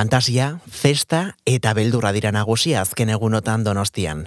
Fantasia, 0.00 0.62
festa 0.64 1.34
eta 1.44 1.74
beldurra 1.76 2.14
dira 2.16 2.30
nagusia 2.32 2.80
azken 2.80 3.10
egunotan 3.12 3.66
donostian. 3.66 4.22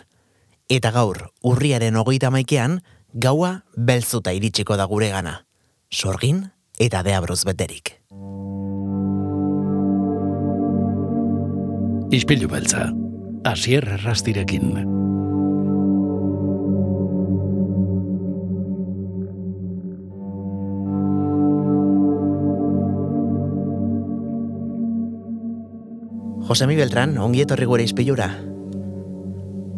Eta 0.70 0.92
gaur, 0.94 1.32
urriaren 1.42 1.98
hogeita 1.98 2.30
maikean, 2.30 2.84
gaua 3.26 3.64
belzuta 3.74 4.36
iritsiko 4.38 4.78
da 4.78 4.86
gure 4.86 5.10
gana. 5.10 5.48
Sorgin 5.90 6.44
eta 6.78 7.02
deabruz 7.02 7.42
beterik. 7.50 7.96
Ispilu 12.14 12.54
beltza, 12.54 12.92
asier 13.42 13.90
rastirekin. 14.06 15.03
Josemi 26.48 26.76
Beltran, 26.76 27.16
ongi 27.24 27.44
etorri 27.46 27.68
gure 27.70 27.86
izpilura. 27.88 28.28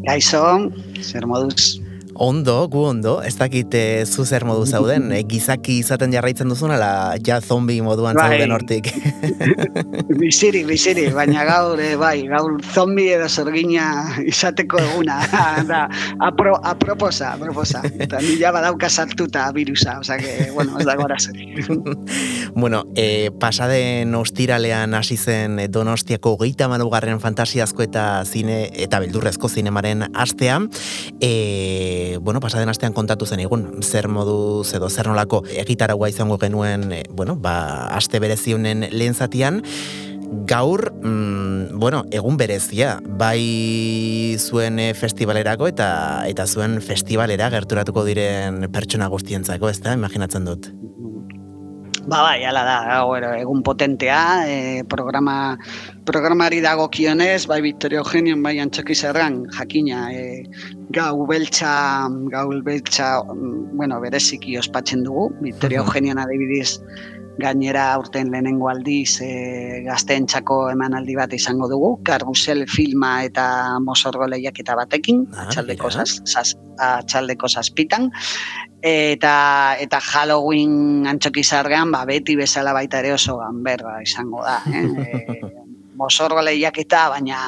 Gaixo, 0.05 0.41
zer 1.01 1.25
moduz? 1.29 1.84
Ondo, 2.17 2.67
gu 2.71 2.79
ondo, 2.87 3.17
ez 3.27 3.33
dakit 3.35 3.73
e, 3.75 4.05
zu 4.07 4.23
zer 4.23 4.45
modu 4.47 4.63
zauden, 4.63 5.09
e, 5.11 5.17
gizaki 5.27 5.81
izaten 5.81 6.13
jarraitzen 6.15 6.47
duzun, 6.47 6.71
ala 6.71 7.17
ja 7.19 7.41
zombi 7.41 7.81
moduan 7.83 8.15
bai. 8.15 8.29
zauden 8.29 8.53
hortik. 8.55 8.87
biziri, 10.21 10.61
biziri, 10.63 11.09
baina 11.11 11.43
gaur, 11.43 11.81
e, 11.83 11.97
bai, 11.99 12.23
gaur 12.31 12.55
zombi 12.71 13.09
edo 13.11 13.27
zorgina 13.27 13.87
izateko 14.23 14.79
eguna, 14.79 15.17
da, 15.71 15.81
apro, 16.23 16.55
aproposa, 16.63 17.33
aproposa, 17.35 17.83
eta 17.83 18.23
nila 18.23 18.53
badauka 18.55 18.89
sartuta 18.89 19.49
virusa, 19.51 19.97
oza 19.99 20.15
que, 20.21 20.51
bueno, 20.55 20.79
ez 20.79 20.87
da 20.87 20.95
gora 20.95 21.19
zer. 21.19 21.35
bueno, 22.55 22.85
e, 22.95 23.31
pasaden 23.41 24.15
ostiralean 24.15 24.95
hasi 24.95 25.17
zen 25.17 25.59
donostiako 25.67 26.37
geita 26.45 26.71
manugarren 26.71 27.19
fantasiazko 27.19 27.83
eta 27.83 28.07
zine, 28.23 28.69
eta 28.71 29.03
beldurrezko 29.03 29.51
zinemaren 29.51 30.07
astean, 30.15 30.71
e, 31.19 31.33
bueno, 32.21 32.39
pasaden 32.39 32.69
astean 32.69 32.93
kontatu 32.93 33.25
zen 33.25 33.41
egun, 33.43 33.67
zer 33.83 34.07
modu 34.07 34.63
edo 34.75 34.89
zer 34.89 35.09
nolako 35.09 35.43
egitaragua 35.63 36.09
izango 36.09 36.37
genuen, 36.41 36.91
e, 36.91 37.03
bueno, 37.09 37.35
ba, 37.35 37.55
aste 37.95 38.19
berezionen 38.23 38.87
lehen 38.91 39.15
zatian, 39.15 39.61
gaur, 40.49 40.91
mm, 41.01 41.79
bueno, 41.79 42.03
egun 42.11 42.37
berezia, 42.37 42.99
bai 43.05 44.37
zuen 44.39 44.79
e, 44.79 44.93
festivalerako 44.97 45.69
eta 45.71 45.89
eta 46.29 46.47
zuen 46.47 46.81
festivalera 46.81 47.49
gerturatuko 47.53 48.05
diren 48.07 48.65
pertsona 48.73 49.07
guztientzako, 49.07 49.69
ez 49.69 49.79
imaginatzen 49.93 50.45
dut. 50.45 50.71
Ba, 52.05 52.21
bai, 52.21 52.43
ala 52.45 52.61
da, 52.63 53.03
bueno, 53.03 53.31
egun 53.33 53.63
potentea, 53.63 54.45
e, 54.45 54.83
programa, 54.85 55.57
programari 56.05 56.59
dago 56.61 56.85
kionez, 56.93 57.47
bai 57.49 57.63
Victoria 57.65 58.03
Eugenion, 58.03 58.43
bai 58.45 58.59
antxoki 58.61 58.93
zerran, 58.93 59.39
jakina, 59.57 60.11
e, 60.13 60.43
gau 60.93 61.25
beltza, 61.25 62.05
gau 62.29 62.45
beltza, 62.61 63.09
bueno, 63.25 63.97
bereziki 64.05 64.53
ospatzen 64.61 65.01
dugu, 65.01 65.31
Victoria 65.41 65.81
Eugenion 65.81 66.21
adibidiz, 66.21 66.77
gainera 67.41 67.87
aurten 67.93 68.29
lehenengo 68.31 68.69
aldiz 68.69 69.19
e, 69.25 69.81
gazteentzako 69.87 70.59
emanaldi 70.71 71.17
bat 71.17 71.33
izango 71.35 71.67
dugu, 71.71 71.95
Kargusel 72.07 72.63
filma 72.69 73.17
eta 73.25 73.47
mosorgo 73.83 74.29
lehiak 74.29 74.61
eta 74.63 74.77
batekin, 74.77 75.25
ah, 75.33 75.47
atxaldeko, 75.47 75.91
zaz, 75.91 76.21
zaz, 76.23 76.51
atxaldeko 76.77 77.49
zazpitan, 77.49 78.11
eta, 78.81 79.35
eta 79.79 79.99
Halloween 79.99 81.07
antxoki 81.07 81.43
zargean, 81.43 81.91
ba, 81.91 82.05
beti 82.05 82.35
bezala 82.35 82.73
baita 82.73 82.99
ere 83.03 83.13
oso 83.13 83.37
ganberra 83.39 84.01
izango 84.03 84.43
da. 84.43 84.59
Eh? 84.71 84.85
e, 85.05 85.53
mosorgo 85.95 86.41
lehiak 86.43 86.77
eta 86.83 87.07
baina 87.13 87.39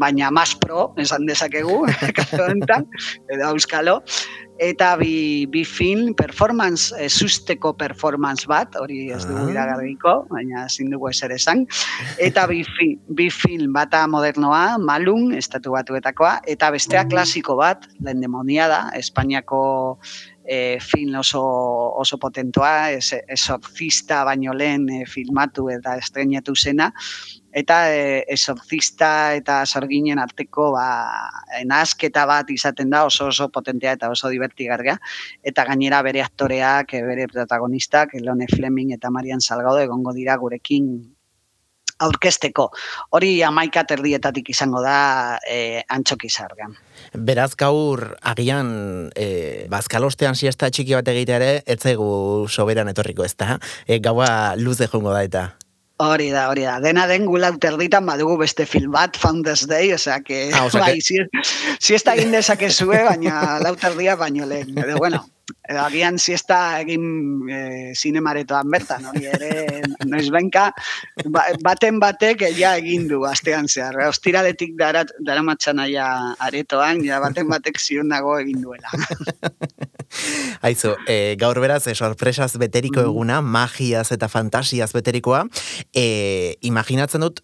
baina 0.00 0.30
mas 0.30 0.54
pro, 0.56 0.92
esan 0.96 1.26
dezakegu, 1.28 1.84
kaso 2.16 2.48
edo 2.48 3.50
euskalo, 3.50 4.00
eta 4.58 4.96
bi, 4.96 5.46
bi 5.52 5.64
film, 5.64 6.14
performance, 6.14 6.94
e, 6.98 7.08
susteko 7.08 7.74
performance 7.76 8.48
bat, 8.48 8.76
hori 8.80 9.10
ez 9.12 9.22
dugu 9.26 9.42
ah. 9.44 9.50
iragarriko, 9.52 10.14
baina 10.32 10.64
ezin 10.66 10.90
dugu 10.92 11.10
eser 11.10 11.32
esan, 11.36 11.66
eta 12.22 12.46
bi, 12.50 12.62
fi, 12.76 12.92
bi 13.18 13.28
film 13.32 13.76
bata 13.76 14.06
modernoa, 14.08 14.78
malun, 14.80 15.32
estatu 15.36 15.76
batuetakoa, 15.76 16.38
eta 16.48 16.70
bestea 16.74 17.04
mm. 17.04 17.12
klasiko 17.12 17.58
bat, 17.60 17.88
lehen 18.00 18.24
demonia 18.24 18.68
da, 18.72 18.80
Espainiako 18.96 19.60
e, 20.46 20.78
film 20.80 21.16
oso, 21.18 21.42
oso 21.98 22.18
potentoa, 22.18 22.92
es, 22.92 23.12
esortzista 23.28 24.22
baino 24.24 24.54
lehen 24.54 24.88
e, 24.88 25.02
filmatu 25.06 25.68
eta 25.74 25.96
estrenetu 25.98 26.54
zena, 26.56 26.92
eta 27.56 27.78
e, 27.90 28.22
esortzista 28.32 29.10
eta 29.34 29.62
sorginen 29.66 30.20
arteko 30.22 30.70
ba, 30.76 30.86
enazketa 31.60 32.26
bat 32.28 32.50
izaten 32.52 32.90
da 32.92 33.04
oso 33.08 33.30
oso 33.32 33.48
potentea 33.50 33.96
eta 33.96 34.10
oso 34.12 34.30
divertigarria, 34.30 34.98
eta 35.42 35.64
gainera 35.64 36.02
bere 36.06 36.22
aktoreak, 36.22 36.94
e, 36.94 37.02
bere 37.02 37.26
protagonistak, 37.32 38.14
Elone 38.14 38.46
Fleming 38.52 38.94
eta 38.94 39.10
Marian 39.10 39.40
Salgado 39.40 39.82
egongo 39.82 40.14
dira 40.14 40.36
gurekin 40.36 41.15
aurkesteko. 41.98 42.70
Hori 43.16 43.42
amaika 43.46 43.84
terdietatik 43.88 44.50
izango 44.52 44.82
da 44.84 45.38
e, 45.48 45.82
antxoki 45.88 46.30
zargan. 46.30 46.76
Beraz 47.12 47.54
gaur 47.56 48.16
agian 48.22 49.10
e, 49.16 49.66
bazkalostean 49.72 50.36
siesta 50.36 50.70
txiki 50.70 50.96
bat 50.98 51.08
egitea 51.12 51.36
ere, 51.40 51.52
etzaigu 51.66 52.48
soberan 52.48 52.88
etorriko 52.92 53.24
ez 53.24 53.34
da. 53.36 53.60
E, 53.86 54.00
gaua 54.00 54.28
luze 54.56 54.88
jongo 54.92 55.14
da 55.14 55.22
eta. 55.26 55.46
Hori 55.96 56.28
da, 56.28 56.50
hori 56.52 56.66
da. 56.66 56.74
Dena 56.84 57.06
den 57.08 57.24
gula 57.24 57.48
uterditan 57.54 58.04
badugu 58.04 58.36
beste 58.42 58.66
film 58.68 58.92
bat, 58.92 59.16
Founders 59.16 59.64
Day, 59.68 59.94
osea 59.96 60.20
que, 60.20 60.50
ah, 60.52 60.66
o 60.66 60.70
sea 60.70 60.80
bai, 60.84 60.98
que... 60.98 61.00
si, 61.00 61.16
si 61.80 61.94
esta 61.96 62.16
indezakezue, 62.20 63.00
baina 63.06 63.58
lauterdia 63.64 64.16
baino 64.20 64.44
lehen. 64.44 64.76
Edo, 64.76 64.98
bueno, 64.98 65.24
agian 65.68 66.18
siesta 66.18 66.80
egin 66.80 67.48
e, 67.50 67.58
zinemaretoan 67.94 68.70
bertan, 68.70 69.06
hori 69.10 69.26
ere, 69.30 69.82
noiz 70.10 70.26
benka, 70.34 70.68
ba, 71.32 71.44
baten 71.64 72.00
batek 72.02 72.46
ja 72.56 72.74
egin 72.80 73.06
du 73.10 73.22
astean 73.28 73.68
zehar. 73.68 73.98
Ostiraletik 74.08 74.76
dara, 74.78 75.04
dara 75.20 75.42
aia 75.84 76.08
aretoan, 76.38 77.04
ja 77.04 77.20
baten 77.20 77.48
batek 77.48 77.80
zion 77.80 78.08
dago 78.08 78.38
egin 78.38 78.62
duela. 78.62 78.90
Aizu, 80.66 80.94
e, 81.06 81.36
gaur 81.38 81.58
beraz, 81.60 81.84
sorpresaz 81.94 82.56
beteriko 82.56 83.00
mm. 83.00 83.10
eguna, 83.10 83.40
magiaz 83.40 84.10
eta 84.12 84.28
fantasiaz 84.28 84.92
beterikoa, 84.94 85.44
e, 85.94 86.56
imaginatzen 86.62 87.20
dut, 87.20 87.42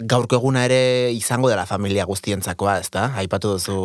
gaurko 0.00 0.36
eguna 0.38 0.64
ere 0.64 1.12
izango 1.12 1.50
dela 1.50 1.66
familia 1.66 2.06
guztientzakoa, 2.08 2.78
ez 2.80 2.90
da? 2.92 3.10
Aipatu 3.20 3.54
duzu 3.56 3.76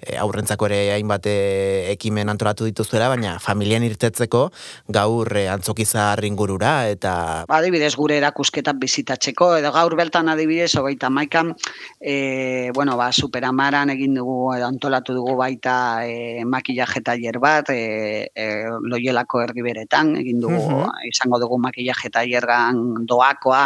e, 0.00 0.16
aurrentzako 0.16 0.68
ere 0.68 0.78
hainbat 0.94 1.26
eh, 1.28 1.92
ekimen 1.92 2.28
antolatu 2.32 2.66
dituzuela, 2.68 3.08
baina 3.12 3.36
familian 3.42 3.84
irtetzeko 3.86 4.48
gaur 4.94 5.30
e, 5.36 5.46
antzokiza 5.52 6.10
ringurura 6.20 6.88
eta... 6.88 7.12
Adibidez, 7.58 7.94
gure 7.98 8.16
erakusketan 8.20 8.78
bizitatzeko, 8.80 9.50
edo 9.60 9.72
gaur 9.74 9.96
beltan 9.98 10.30
adibidez, 10.32 10.70
hogeita 10.78 11.10
maikan, 11.10 11.54
e, 12.00 12.70
bueno, 12.74 12.96
ba, 13.00 13.10
superamaran 13.12 13.92
egin 13.92 14.16
dugu, 14.18 14.54
edo 14.56 14.68
antolatu 14.68 15.16
dugu 15.16 15.36
baita 15.38 16.06
e, 16.08 16.44
makillaje 16.48 17.04
taller 17.04 17.40
bat, 17.42 17.72
e, 17.74 18.30
e, 18.32 18.48
loielako 18.88 19.42
ergiberetan, 19.44 20.14
egin 20.22 20.40
dugu, 20.44 20.82
izango 21.08 21.40
dugu 21.42 21.60
makillaje 21.60 22.12
tallergan 22.14 23.06
doakoa, 23.08 23.64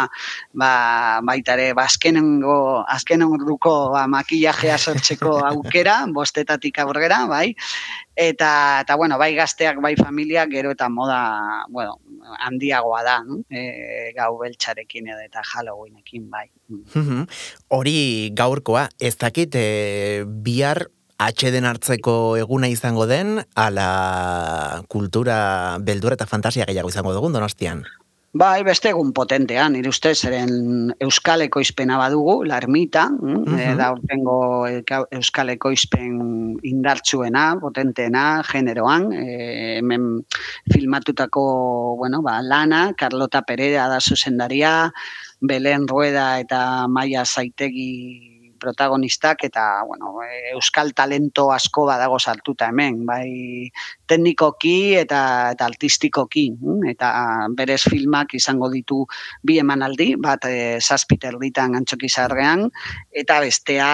ba, 0.59 0.73
baita 1.23 1.55
ere, 1.55 1.71
ba, 1.77 1.87
azkenengo 1.93 2.85
azkenengo 2.87 3.91
ba 3.93 4.07
makillajea 4.07 4.77
sortzeko 4.77 5.37
aukera 5.51 6.05
bostetatik 6.09 6.79
aurrera 6.79 7.25
bai. 7.27 7.55
Eta 8.15 8.81
eta 8.81 8.95
bueno 8.95 9.17
bai 9.17 9.33
gazteak 9.35 9.81
bai 9.81 9.95
familia 9.95 10.45
gero 10.49 10.71
eta 10.71 10.89
moda 10.89 11.65
bueno 11.69 11.99
handiagoa 12.39 13.03
da 13.03 13.23
no? 13.23 13.41
e, 13.49 14.13
gau 14.15 14.37
beltzarekin 14.39 15.07
edo 15.07 15.21
eta 15.21 15.41
halloweenekin 15.41 16.29
bai. 16.29 16.49
Hori 17.69 18.31
gaurkoa 18.33 18.89
ez 18.99 19.17
dakit 19.17 19.55
e, 19.55 20.23
bihar 20.25 20.87
atxeden 21.17 21.65
hartzeko 21.65 22.37
eguna 22.37 22.67
izango 22.67 23.05
den 23.07 23.43
ala 23.55 24.83
kultura 24.89 25.77
beldura 25.79 26.17
eta 26.17 26.25
fantasia 26.25 26.65
gehiago 26.65 26.89
izango 26.89 27.13
dugun 27.13 27.33
donostian 27.33 27.85
Bai, 28.33 28.63
beste 28.65 28.89
egun 28.89 29.11
potentean, 29.13 29.75
nire 29.77 29.91
ustez, 29.91 30.15
eren 30.25 30.89
euskaleko 31.05 31.61
izpena 31.61 31.99
badugu, 32.01 32.39
la 32.49 32.57
ermita, 32.57 33.03
mm, 33.11 33.35
uh 33.43 33.59
-huh. 33.59 33.75
da 33.77 33.91
urtengo 33.93 34.37
euskaleko 35.19 35.69
izpen 35.69 36.57
indartsuena, 36.63 37.59
potenteena, 37.61 38.41
generoan, 38.41 39.13
e, 39.13 39.77
hemen 39.77 40.25
filmatutako, 40.73 41.43
bueno, 41.99 42.23
ba, 42.23 42.41
lana, 42.41 42.93
Carlota 42.97 43.43
Pereira 43.43 43.87
da 43.87 43.99
zuzendaria, 44.01 44.91
Belen 45.39 45.87
Rueda 45.87 46.39
eta 46.39 46.87
Maia 46.87 47.25
Zaitegi 47.25 48.32
protagonistak 48.63 49.43
eta 49.49 49.65
bueno, 49.87 50.15
euskal 50.53 50.93
talento 50.95 51.49
asko 51.51 51.85
badago 51.89 52.19
sartuta 52.19 52.69
hemen, 52.71 53.03
bai 53.05 53.69
teknikoki 54.07 54.95
eta 55.01 55.51
eta 55.53 55.67
artistikoki, 55.67 56.47
hm? 56.55 56.87
eta 56.93 57.11
berez 57.57 57.81
filmak 57.89 58.33
izango 58.39 58.69
ditu 58.71 59.03
bi 59.43 59.59
emanaldi, 59.61 60.13
bat 60.21 60.47
e, 60.49 60.79
zazpiter 60.79 61.37
ditan 61.41 61.75
antxoki 61.79 62.09
zarrean, 62.09 62.67
eta 63.11 63.39
bestea 63.43 63.89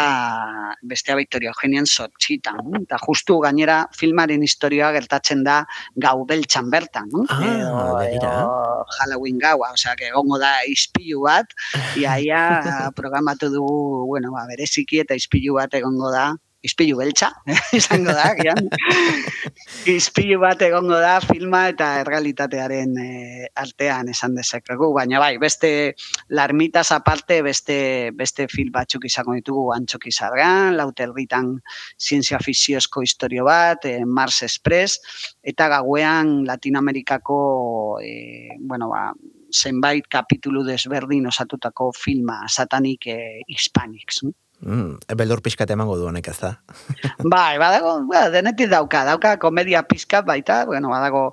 bestea 0.81 1.15
Victoria 1.19 1.53
Eugenian 1.53 1.87
sortxitan. 1.87 2.61
Hm? 2.63 2.83
Eta 2.85 2.99
justu 3.05 3.39
gainera 3.43 3.81
filmaren 3.95 4.43
historioa 4.45 4.91
gertatzen 4.95 5.43
da 5.47 5.61
gau 5.95 6.25
beltxan 6.29 6.69
bertan. 6.71 7.09
Hm? 7.13 7.25
Ah, 7.29 7.41
edo, 7.49 8.01
edo, 8.19 8.85
Halloween 8.99 9.39
gaua, 9.41 9.71
osea, 9.73 9.95
que 9.95 10.09
egongo 10.09 10.39
da 10.41 10.51
ispilu 10.69 11.23
bat, 11.25 11.53
iaia 12.01 12.91
programatu 12.95 13.49
dugu, 13.53 14.05
bueno, 14.09 14.33
ba, 14.35 14.45
bereziki 14.59 14.99
eta 15.05 15.15
ispilu 15.15 15.55
bat 15.55 15.73
egongo 15.79 16.11
da 16.11 16.33
izpilu 16.61 16.97
beltza, 16.99 17.29
izango 17.79 18.11
da, 18.11 18.33
gian. 18.35 18.67
izpilu 19.87 20.41
bat 20.41 20.59
egongo 20.65 20.97
da 20.99 21.13
filma 21.23 21.61
eta 21.71 21.87
errealitatearen 22.01 22.97
e, 22.99 23.11
artean 23.63 24.09
esan 24.11 24.35
dezakegu, 24.35 24.89
baina 24.95 25.21
bai, 25.23 25.37
beste 25.39 25.71
larmitas 26.35 26.89
aparte, 26.91 27.39
beste, 27.45 27.77
beste 28.11 28.49
film 28.51 28.73
batzuk 28.75 29.07
izango 29.07 29.37
ditugu 29.37 29.69
antxok 29.77 30.09
izargan, 30.11 30.75
lauter 30.75 31.15
ditan 31.15 31.53
zientzia 31.95 32.41
fiziozko 32.43 33.05
historio 33.07 33.47
bat, 33.47 33.87
e, 33.87 34.03
Mars 34.03 34.43
Express, 34.43 34.99
eta 35.39 35.69
gauean 35.77 36.41
Latinoamerikako, 36.49 37.39
e, 38.03 38.59
bueno, 38.59 38.91
ba, 38.91 39.07
zenbait 39.49 40.05
kapitulu 40.11 40.67
desberdin 40.67 41.31
osatutako 41.31 41.93
filma, 41.95 42.43
satanik 42.51 43.07
e, 43.07 43.19
hispanics. 43.47 44.25
Mm, 44.59 44.99
beldur 45.15 45.39
pixkat 45.43 45.71
emango 45.71 45.95
du 45.97 46.07
honek 46.09 46.27
ez 46.31 46.37
da. 46.41 46.53
bai, 47.33 47.57
badago, 47.61 47.95
ba, 48.09 48.27
denetik 48.33 48.69
dauka, 48.71 49.05
dauka 49.07 49.37
komedia 49.39 49.85
pixkat 49.87 50.27
baita, 50.27 50.65
bueno, 50.67 50.91
badago 50.91 51.29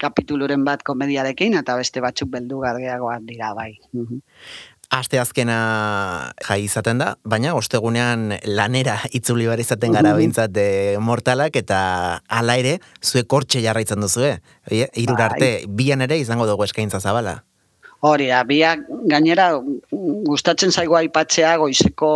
kapituluren 0.00 0.64
bat 0.64 0.82
komediarekin, 0.86 1.54
eta 1.60 1.76
beste 1.78 2.02
batzuk 2.02 2.32
beldu 2.32 2.62
gargeagoak 2.64 3.26
dira, 3.28 3.52
bai. 3.58 3.74
Mhm. 3.92 4.22
Aste 4.92 5.16
azkena 5.16 5.54
jai 6.44 6.58
izaten 6.66 6.98
da, 7.00 7.14
baina 7.24 7.54
ostegunean 7.56 8.34
lanera 8.44 8.98
itzuli 9.16 9.46
bar 9.48 9.60
izaten 9.62 9.94
gara 9.96 10.12
bintzat 10.18 10.52
de 10.52 10.66
mortalak, 11.00 11.56
eta 11.56 11.78
ala 12.28 12.58
ere, 12.60 12.74
zuek 13.00 13.24
kortxe 13.24 13.62
jarraitzen 13.64 14.04
duzu, 14.04 14.26
eh? 14.28 14.36
Irur 15.00 15.16
bai. 15.16 15.30
arte, 15.30 15.50
bian 15.68 16.04
ere 16.04 16.20
izango 16.20 16.44
dugu 16.50 16.68
eskaintza 16.68 17.00
zabala. 17.00 17.38
Hori 18.02 18.24
da, 18.26 18.40
biak 18.42 18.80
gainera 19.06 19.44
gustatzen 20.26 20.72
zaigu 20.74 20.96
aipatzea 20.98 21.52
goizeko 21.60 22.08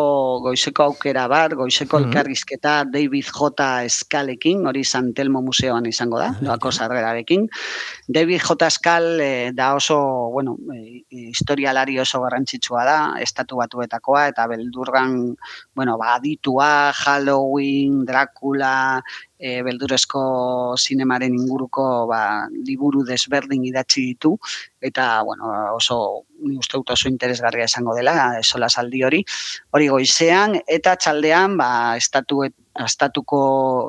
goizeko 0.42 0.82
aukera 0.90 1.28
bat, 1.30 1.52
goizeko 1.54 2.00
mm 2.00 2.06
elkarrizketa 2.06 2.72
David 2.90 3.28
J. 3.30 3.68
Eskalekin, 3.86 4.64
hori 4.66 4.82
Santelmo 4.82 5.44
Museoan 5.46 5.86
izango 5.86 6.18
da, 6.18 6.32
doako 6.40 6.72
sarrerarekin. 6.72 7.46
David 8.18 8.42
J. 8.42 8.66
Eskal 8.66 9.06
eh, 9.22 9.52
da 9.54 9.68
oso, 9.78 10.00
bueno, 10.34 10.56
e, 10.74 11.04
historialari 11.30 12.00
oso 12.02 12.22
garrantzitsua 12.24 12.82
da, 12.88 12.98
estatu 13.22 13.62
batuetakoa, 13.62 14.26
eta 14.32 14.48
beldurgan, 14.50 15.36
bueno, 15.74 15.94
ba, 16.02 16.16
aditua, 16.16 16.90
Halloween, 16.98 18.02
Dracula, 18.10 18.74
e, 19.38 19.62
beldurezko 19.62 20.22
zinemaren 20.78 21.34
inguruko 21.36 22.06
ba, 22.10 22.20
liburu 22.66 23.04
desberdin 23.06 23.64
idatzi 23.68 24.04
ditu, 24.12 24.34
eta 24.80 25.22
bueno, 25.26 25.50
oso 25.74 25.98
ni 26.44 26.56
uste 26.60 26.76
dut 26.78 26.92
oso 26.94 27.08
interesgarria 27.08 27.68
esango 27.68 27.94
dela, 27.96 28.38
esola 28.40 28.68
saldi 28.68 29.02
hori, 29.04 29.22
hori 29.72 29.88
goizean, 29.92 30.58
eta 30.66 30.96
txaldean, 30.96 31.56
ba, 31.60 31.70
estatu, 31.96 32.42
estatuko 32.84 33.40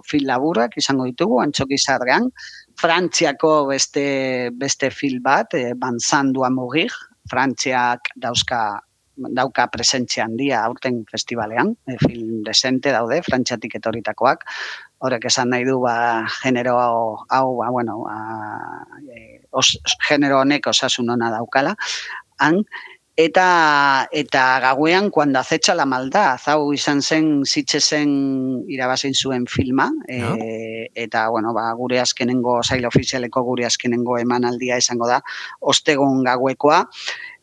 fil 0.08 0.28
laburak 0.28 0.78
izango 0.78 1.08
ditugu, 1.10 1.42
antxoki 1.44 1.78
zarrean, 1.78 2.32
Frantziako 2.78 3.66
beste, 3.72 4.52
beste 4.54 4.92
fil 4.94 5.20
bat, 5.24 5.56
e, 5.58 5.74
Banzandu 5.74 6.46
Amugir, 6.46 6.94
Frantziak 7.28 8.14
dauzka 8.16 8.80
dauka 9.18 9.68
presentzia 9.74 10.26
handia 10.26 10.64
aurten 10.66 11.04
festivalean, 11.12 11.74
e, 11.88 11.98
film 12.02 12.44
desente 12.46 12.94
daude, 12.96 13.22
frantziatik 13.26 13.78
etoritakoak, 13.80 14.46
horrek 15.04 15.26
esan 15.30 15.52
nahi 15.54 15.66
du 15.68 15.80
ba, 15.84 16.26
genero 16.42 16.78
hau, 16.82 17.00
hau 17.30 17.48
ba, 17.58 17.72
bueno, 17.74 18.04
ba, 18.06 18.20
e, 19.10 19.42
os, 19.52 19.78
genero 20.08 20.42
honek 20.42 20.70
osasun 20.74 21.10
ona 21.18 21.32
daukala, 21.34 21.76
han, 22.40 22.64
eta 23.18 24.08
eta 24.12 24.60
gauean 24.62 25.10
cuando 25.10 25.40
acecha 25.40 25.74
la 25.74 25.88
maldad 25.90 26.40
hau 26.46 26.72
izan 26.72 27.02
zen 27.02 27.46
zitze 27.46 27.80
zen 27.82 28.12
irabazen 28.70 29.16
zuen 29.18 29.48
filma 29.50 29.90
e, 30.08 30.86
eta 30.94 31.28
bueno 31.34 31.52
ba 31.54 31.72
gure 31.74 32.00
azkenengo 32.00 32.62
sail 32.62 32.86
ofizialeko 32.86 33.42
gure 33.42 33.66
azkenengo 33.66 34.20
emanaldia 34.20 34.78
izango 34.78 35.08
da 35.10 35.24
ostegun 35.60 36.24
gauekoa 36.24 36.84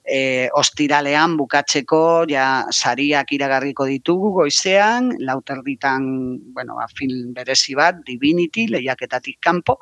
e, 0.04 0.48
ostiralean 0.52 1.36
bukatzeko 1.38 2.24
ja 2.28 2.66
sariak 2.70 3.32
iragarriko 3.32 3.86
ditugu 3.88 4.30
goizean, 4.36 5.10
lauterditan, 5.24 6.04
bueno, 6.52 6.76
ba, 6.76 6.86
film 6.92 7.32
berezi 7.34 7.74
bat, 7.78 8.02
Divinity, 8.06 8.66
lehiaketatik 8.68 9.40
kanpo, 9.40 9.78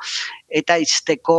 eta 0.48 0.78
izteko 0.78 1.38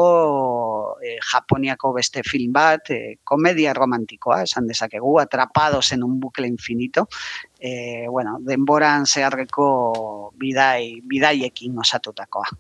e, 1.00 1.16
Japoniako 1.32 1.94
beste 1.96 2.26
film 2.28 2.52
bat, 2.54 2.92
e, 2.92 3.16
komedia 3.24 3.74
romantikoa, 3.78 4.44
esan 4.44 4.68
dezakegu, 4.68 5.16
atrapados 5.24 5.92
en 5.94 6.04
un 6.04 6.20
bucle 6.20 6.48
infinito, 6.48 7.08
e, 7.60 8.06
bueno, 8.10 8.38
denboran 8.44 9.08
zeharreko 9.08 10.34
bidai, 10.36 11.00
bidaiekin 11.08 11.80
osatutakoa. 11.80 12.52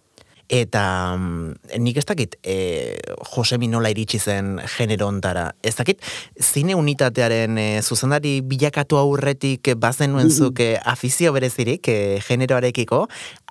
Eta 0.53 1.15
mm, 1.17 1.79
nik 1.81 1.97
ez 1.97 2.05
dakit, 2.05 2.35
e, 2.45 2.97
Jose 3.33 3.57
Minola 3.57 3.89
iritsi 3.89 4.19
zen 4.19 4.59
genero 4.75 5.07
ontara. 5.09 5.47
Ez 5.65 5.73
dakit, 5.79 6.03
zine 6.37 6.75
unitatearen 6.77 7.57
e, 7.57 7.67
zuzendari 7.81 8.35
bilakatu 8.45 8.99
aurretik 9.01 9.71
bazen 9.81 10.13
nuen 10.13 10.27
mm-hmm. 10.27 10.37
zuk 10.37 10.61
e, 10.61 10.75
afizio 10.77 11.33
berezirik 11.33 11.89
e, 11.89 11.97
generoarekiko, 12.27 13.07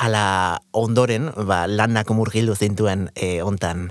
ala 0.07 0.61
ondoren 0.79 1.33
ba, 1.49 1.65
lanak 1.67 2.15
murgildu 2.15 2.55
zintuen 2.55 3.09
e, 3.17 3.35
ontan. 3.43 3.91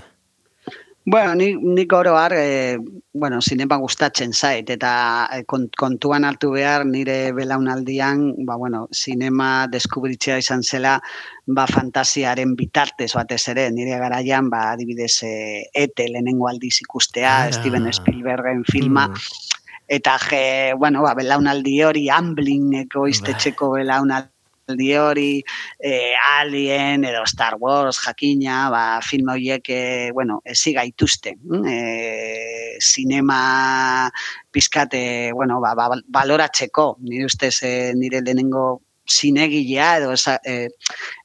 Bueno, 1.04 1.34
ni, 1.34 1.54
ni 1.54 1.86
oro 1.90 2.16
har, 2.16 2.32
e, 2.32 2.78
bueno, 3.12 3.40
zinema 3.42 3.76
gustatzen 3.76 4.32
zait, 4.32 4.68
eta 4.70 5.28
e, 5.34 5.42
kontuan 5.44 6.24
hartu 6.24 6.52
behar 6.54 6.84
nire 6.86 7.32
belaunaldian, 7.34 8.22
ba, 8.46 8.54
bueno, 8.54 8.86
zinema 8.94 9.66
deskubritzea 9.66 10.38
izan 10.38 10.62
zela, 10.62 11.00
ba, 11.46 11.66
fantasiaren 11.66 12.54
bitartez 12.54 13.10
batez 13.18 13.42
ere, 13.50 13.66
nire 13.74 13.98
garaian, 13.98 14.50
ba, 14.50 14.68
adibidez, 14.76 15.24
e, 15.26 15.32
ete 15.74 16.06
lehenengo 16.08 16.46
aldiz 16.48 16.76
ikustea, 16.86 17.34
ah, 17.48 17.52
Steven 17.52 17.90
Spielbergen 17.92 18.62
filma, 18.70 19.08
mm. 19.08 19.58
eta, 19.98 20.18
je, 20.28 20.44
bueno, 20.78 21.02
ba, 21.02 21.16
belaunaldi 21.18 21.80
hori, 21.82 22.06
Amblingeko 22.14 23.08
iztetxeko 23.10 23.72
belaunaldi, 23.74 24.31
aldi 24.72 24.90
hori, 24.96 25.32
e, 25.78 26.14
Alien 26.38 27.04
edo 27.04 27.24
Star 27.26 27.56
Wars 27.60 28.00
jakina, 28.02 28.68
ba, 28.72 29.00
film 29.04 29.32
horiek, 29.34 29.68
e, 29.68 30.10
bueno, 30.12 30.40
ezi 30.44 30.74
gaituzte. 30.74 31.36
Mm, 31.36 31.66
e, 31.68 32.76
sinema 32.80 34.10
pizkate, 34.50 35.32
bueno, 35.32 35.60
ba, 35.60 35.74
ba, 35.74 35.90
baloratzeko, 36.08 36.96
nire 37.00 37.28
ustez 37.28 37.62
e, 37.62 37.92
nire 37.94 38.22
lehenengo 38.22 38.82
zinegilea 39.08 39.96
edo 39.98 40.12
eza, 40.12 40.38
e, 40.46 40.68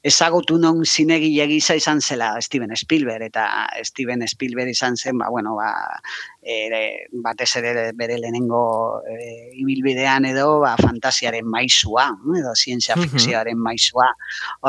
ezagutu 0.03 0.57
non 0.57 0.83
zinegile 0.85 1.45
gisa 1.47 1.75
izan 1.77 2.01
zela 2.01 2.31
Steven 2.41 2.73
Spielberg 2.75 3.27
eta 3.29 3.67
Steven 3.85 4.25
Spielberg 4.27 4.73
izan 4.73 4.97
zen 4.97 5.17
ba, 5.21 5.29
bueno, 5.29 5.55
ba, 5.55 5.71
ere, 6.47 6.81
batez 7.23 7.49
ere 7.59 7.91
bere 7.97 8.17
lehenengo 8.21 8.63
e, 9.03 9.17
ibilbidean 9.61 10.25
edo 10.31 10.59
ba, 10.63 10.75
fantasiaren 10.79 11.45
maizua 11.45 12.09
edo 12.39 12.55
zientzia 12.55 12.95
fikzioaren 12.99 13.59
maizua 13.59 14.07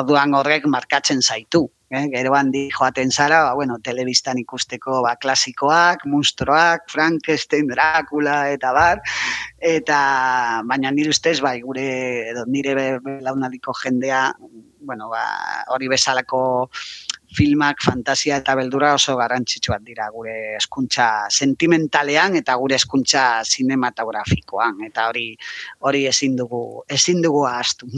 orduan 0.03 0.35
horrek 0.35 0.67
markatzen 0.67 1.23
zaitu 1.23 1.69
Eh, 1.89 2.03
gero 2.13 2.35
handi 2.37 2.67
joaten 2.69 3.09
zara, 3.11 3.39
ba, 3.47 3.55
bueno, 3.57 3.79
telebistan 3.81 4.37
ikusteko 4.43 4.99
ba, 5.07 5.15
klasikoak, 5.17 6.03
monstruoak, 6.05 6.85
Frankenstein, 6.93 7.71
Dracula 7.71 8.51
eta 8.53 8.75
bar, 8.77 9.01
eta 9.57 10.01
baina 10.69 10.93
nire 10.93 11.15
ustez, 11.15 11.39
bai, 11.41 11.63
gure, 11.65 11.87
edo 12.35 12.45
nire 12.45 12.75
belaunadiko 13.01 13.73
jendea, 13.81 14.21
bueno, 14.85 15.09
ba, 15.09 15.25
hori 15.73 15.89
bezalako 15.89 16.43
filmak 17.37 17.83
fantasia 17.85 18.39
eta 18.41 18.55
beldura 18.59 18.95
oso 18.97 19.17
garrantzitsuak 19.19 19.83
dira 19.85 20.09
gure 20.15 20.57
eskuntza 20.57 21.29
sentimentalean 21.29 22.37
eta 22.41 22.55
gure 22.61 22.79
eskuntza 22.79 23.45
sinematografikoan 23.45 24.81
eta 24.87 25.09
hori 25.11 25.29
hori 25.85 26.07
ezin 26.09 26.37
dugu 26.37 26.85
ezin 26.89 27.23
dugu 27.23 27.45
ahaztu. 27.47 27.89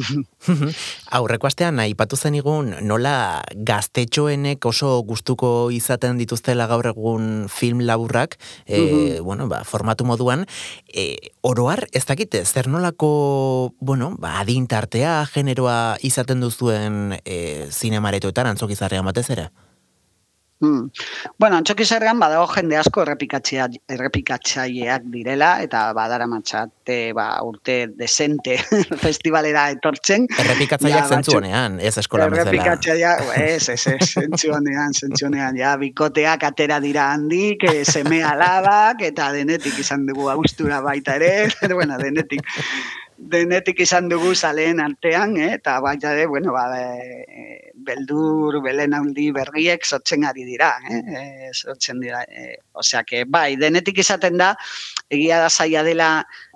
Aurreko 1.19 1.47
astean 1.47 1.79
aipatu 1.83 2.17
zen 2.17 2.35
igun 2.39 2.75
nola 2.87 3.43
gaztetxoenek 3.55 4.65
oso 4.67 4.93
gustuko 5.07 5.71
izaten 5.75 6.19
dituztela 6.19 6.67
gaur 6.71 6.91
egun 6.91 7.47
film 7.53 7.85
laburrak, 7.87 8.37
e, 8.67 9.21
bueno, 9.21 9.49
ba, 9.49 9.63
formatu 9.65 10.07
moduan, 10.09 10.47
e, 10.89 11.33
oroar 11.47 11.87
ez 11.93 12.05
dakite 12.09 12.43
zer 12.45 12.69
nolako, 12.69 13.75
bueno, 13.81 14.15
ba, 14.19 14.39
adintartea, 14.41 15.25
generoa 15.31 15.97
izaten 16.07 16.41
duzuen 16.41 17.19
e, 17.25 17.69
zinemaretoetan 17.71 18.51
antzokizarrean 18.51 19.07
batez 19.07 19.20
ere? 19.29 19.51
Hmm. 20.61 20.91
Bueno, 21.41 21.57
antxoki 21.57 21.87
zergan 21.89 22.19
badago 22.21 22.45
jende 22.53 22.77
asko 22.77 23.01
errepikatzaileak 23.07 25.07
direla 25.09 25.55
eta 25.65 25.87
badara 25.97 26.27
matxate 26.29 26.99
ba, 27.17 27.31
urte 27.49 27.87
desente 27.97 28.59
festivalera 29.05 29.71
etortzen. 29.73 30.29
Errepikatzaileak 30.45 31.09
zentzu 31.17 31.39
honean, 31.39 31.81
ez 31.81 31.95
eskola 32.05 32.29
mezela. 32.29 32.51
Errepikatzaileak, 32.51 33.25
ez, 33.41 33.73
ez, 33.73 33.81
ez, 33.95 34.11
zentzu 34.21 34.53
honean, 34.53 34.93
zentzu 34.93 35.31
honean, 35.31 35.57
ja, 35.57 35.73
bikoteak 35.81 36.45
atera 36.53 36.77
dira 36.85 37.09
handik, 37.15 37.65
e, 37.65 37.81
seme 37.89 38.21
alabak, 38.21 39.01
eta 39.09 39.33
denetik 39.33 39.81
izan 39.81 40.05
dugu 40.13 40.29
agustura 40.29 40.85
baita 40.85 41.17
ere, 41.17 41.49
bueno, 41.79 41.97
denetik 42.05 42.45
denetik 43.21 43.81
izan 43.85 44.09
dugu 44.09 44.33
zaleen 44.35 44.81
artean, 44.81 45.37
eh? 45.37 45.53
eta 45.59 45.77
baita 45.85 46.15
ere, 46.17 46.27
bueno, 46.27 46.53
ba, 46.57 46.65
e, 46.81 47.73
beldur, 47.87 48.61
belenauldi 48.65 49.29
berriek 49.37 49.85
sortzen 49.85 50.25
ari 50.25 50.47
dira, 50.49 50.73
eh? 50.89 51.01
E, 51.21 51.51
sortzen 51.53 52.01
dira. 52.01 52.23
E, 52.25 52.57
Osea, 52.73 53.05
que, 53.05 53.25
bai, 53.29 53.57
denetik 53.61 54.01
izaten 54.01 54.41
da, 54.41 54.55
egia 55.13 55.41
da 55.45 55.51
zaila 55.51 55.85
dela, 55.85 56.11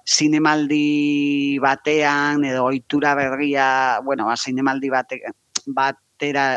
zinemaldi 0.05 1.59
batean, 1.65 2.45
edo 2.45 2.65
ohitura 2.69 3.15
berria, 3.19 4.01
bueno, 4.05 4.27
ba, 4.29 4.37
zinemaldi 4.37 4.93
bate, 4.93 5.21
batera 5.67 6.49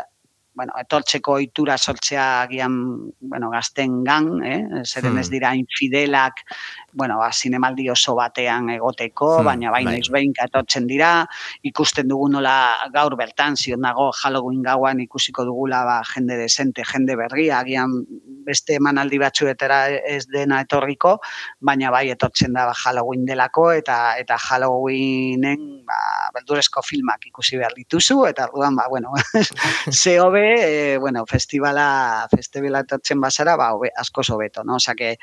bueno, 0.57 0.73
etortzeko 0.81 1.35
ohitura 1.37 1.75
sortzea 1.77 2.41
agian, 2.41 2.77
bueno, 3.19 3.51
gazten 3.53 3.99
gan, 4.03 4.31
eh? 4.41 4.61
zeren 4.83 5.19
ez 5.21 5.27
hmm. 5.27 5.33
dira 5.35 5.51
infidelak, 5.53 6.41
bueno, 6.93 7.17
ba, 7.19 7.31
zinemaldi 7.33 7.89
oso 7.89 8.15
batean 8.15 8.69
egoteko, 8.73 9.39
hmm, 9.39 9.45
baina 9.45 9.71
baina 9.71 9.91
bai. 9.91 10.01
behin 10.15 10.33
etortzen 10.43 10.87
dira, 10.87 11.27
ikusten 11.67 12.07
dugu 12.07 12.29
nola 12.31 12.53
gaur 12.93 13.15
bertan, 13.19 13.57
zion 13.57 13.83
dago 13.83 14.09
Halloween 14.23 14.63
gauan 14.63 15.01
ikusiko 15.03 15.45
dugula 15.45 15.83
ba, 15.85 15.97
jende 16.13 16.37
desente, 16.39 16.85
jende 16.87 17.17
berria, 17.19 17.59
agian 17.59 17.93
beste 18.47 18.77
emanaldi 18.79 19.19
batzuetara 19.19 19.81
ez 20.15 20.25
dena 20.31 20.61
etorriko, 20.63 21.17
baina 21.59 21.91
bai 21.91 22.07
etortzen 22.13 22.55
da 22.55 22.65
ba, 22.69 22.75
Halloween 22.85 23.25
delako, 23.27 23.69
eta 23.75 24.15
eta 24.21 24.39
Halloweenen 24.47 25.83
ba, 25.85 25.99
beldurezko 26.39 26.81
filmak 26.85 27.27
ikusi 27.27 27.59
behar 27.59 27.75
dituzu, 27.75 28.23
eta 28.31 28.47
orduan, 28.47 28.79
ba, 28.79 28.87
bueno, 28.89 29.11
ze 29.91 30.19
hobe, 30.23 30.47
e, 30.55 30.97
bueno, 30.97 31.25
festivala, 31.27 32.27
festivala 32.33 32.85
etortzen 32.87 33.21
basara, 33.21 33.57
ba, 33.59 33.73
hobe, 33.75 33.91
asko 33.95 34.23
sobeto, 34.23 34.63
no? 34.63 34.77
Osa 34.77 34.95
que, 34.95 35.17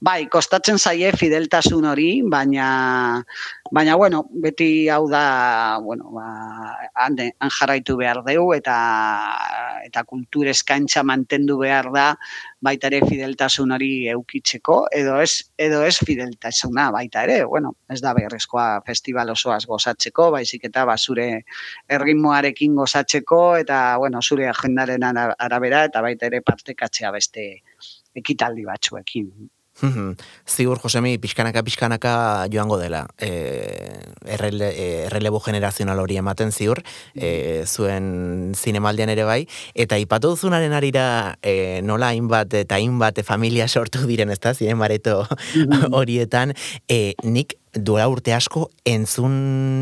bai, 0.00 0.26
kostatzen 0.32 0.78
zaie 0.80 1.10
fideltasun 1.12 1.84
hori, 1.84 2.22
baina, 2.32 3.22
baina, 3.70 3.96
bueno, 4.00 4.22
beti 4.42 4.88
hau 4.88 5.04
da, 5.10 5.78
bueno, 5.84 6.08
ba, 6.14 6.24
han, 7.04 7.18
han 7.20 7.52
jarraitu 7.58 7.98
behar 8.00 8.22
dugu, 8.24 8.54
eta, 8.56 8.76
eta 9.84 10.04
kultur 10.08 10.48
eskaintza 10.48 11.04
mantendu 11.04 11.58
behar 11.60 11.90
da, 11.92 12.06
baita 12.64 12.88
ere 12.88 13.02
fideltasun 13.04 13.76
hori 13.76 14.08
eukitzeko, 14.14 14.80
edo 14.96 15.20
ez, 15.20 15.52
edo 15.60 15.82
ez 15.84 15.98
fideltasuna 16.00 16.88
baita 16.96 17.26
ere, 17.28 17.44
bueno, 17.44 17.74
ez 17.92 18.00
da 18.00 18.14
beharrezkoa 18.16 18.80
festival 18.88 19.36
osoaz 19.36 19.66
gozatzeko, 19.68 20.30
baizik 20.32 20.64
eta 20.72 20.88
ba, 20.88 20.96
zure 20.96 21.44
erritmoarekin 21.92 22.74
gozatzeko, 22.80 23.44
eta, 23.60 23.84
bueno, 24.00 24.24
zure 24.24 24.48
agendaren 24.48 25.04
arabera, 25.04 25.84
eta 25.92 26.00
baita 26.00 26.32
ere 26.32 26.40
partekatzea 26.40 27.12
beste 27.20 27.50
ekitaldi 28.16 28.64
batzuekin. 28.64 29.32
Zigur, 30.46 30.78
Josemi, 30.82 31.16
pixkanaka, 31.18 31.62
pixkanaka 31.62 32.12
joango 32.52 32.78
dela. 32.78 33.06
E, 33.18 33.30
errele, 34.26 34.70
e, 34.70 34.88
errelebo 35.06 35.40
generazional 35.40 36.00
hori 36.02 36.18
ematen 36.20 36.52
ziur, 36.52 36.82
e, 37.14 37.64
zuen 37.66 38.52
zinemaldian 38.56 39.12
ere 39.12 39.24
bai. 39.24 39.40
Eta 39.74 39.98
ipatu 39.98 40.34
duzunaren 40.34 40.74
arira 40.76 41.36
e, 41.42 41.80
nola 41.82 42.12
hainbat 42.14 42.54
eta 42.60 42.80
hainbat 42.80 43.22
familia 43.24 43.68
sortu 43.68 44.06
diren, 44.06 44.30
ez 44.30 44.40
da, 44.40 44.54
zinemareto 44.54 45.24
horietan. 45.96 46.54
E, 46.88 47.14
nik 47.22 47.56
duela 47.74 48.08
urte 48.10 48.34
asko 48.34 48.68
entzun 48.88 49.32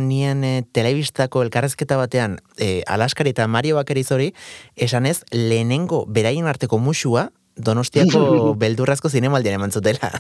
nien 0.09 0.45
e, 0.45 0.53
telebistako 0.77 1.43
elkarrezketa 1.47 1.97
batean 1.97 2.37
e, 2.59 2.83
Alaskari 2.87 3.33
eta 3.33 3.47
Mario 3.49 3.79
Bakeriz 3.81 4.11
hori, 4.13 4.33
esan 4.77 5.07
ez, 5.09 5.23
lehenengo 5.33 6.05
beraien 6.07 6.47
arteko 6.47 6.79
musua, 6.79 7.31
Donostiako 7.59 8.55
beldurrazko 8.63 9.11
zinemaldian 9.11 9.59
eman 9.59 9.73
zutela. 9.75 10.11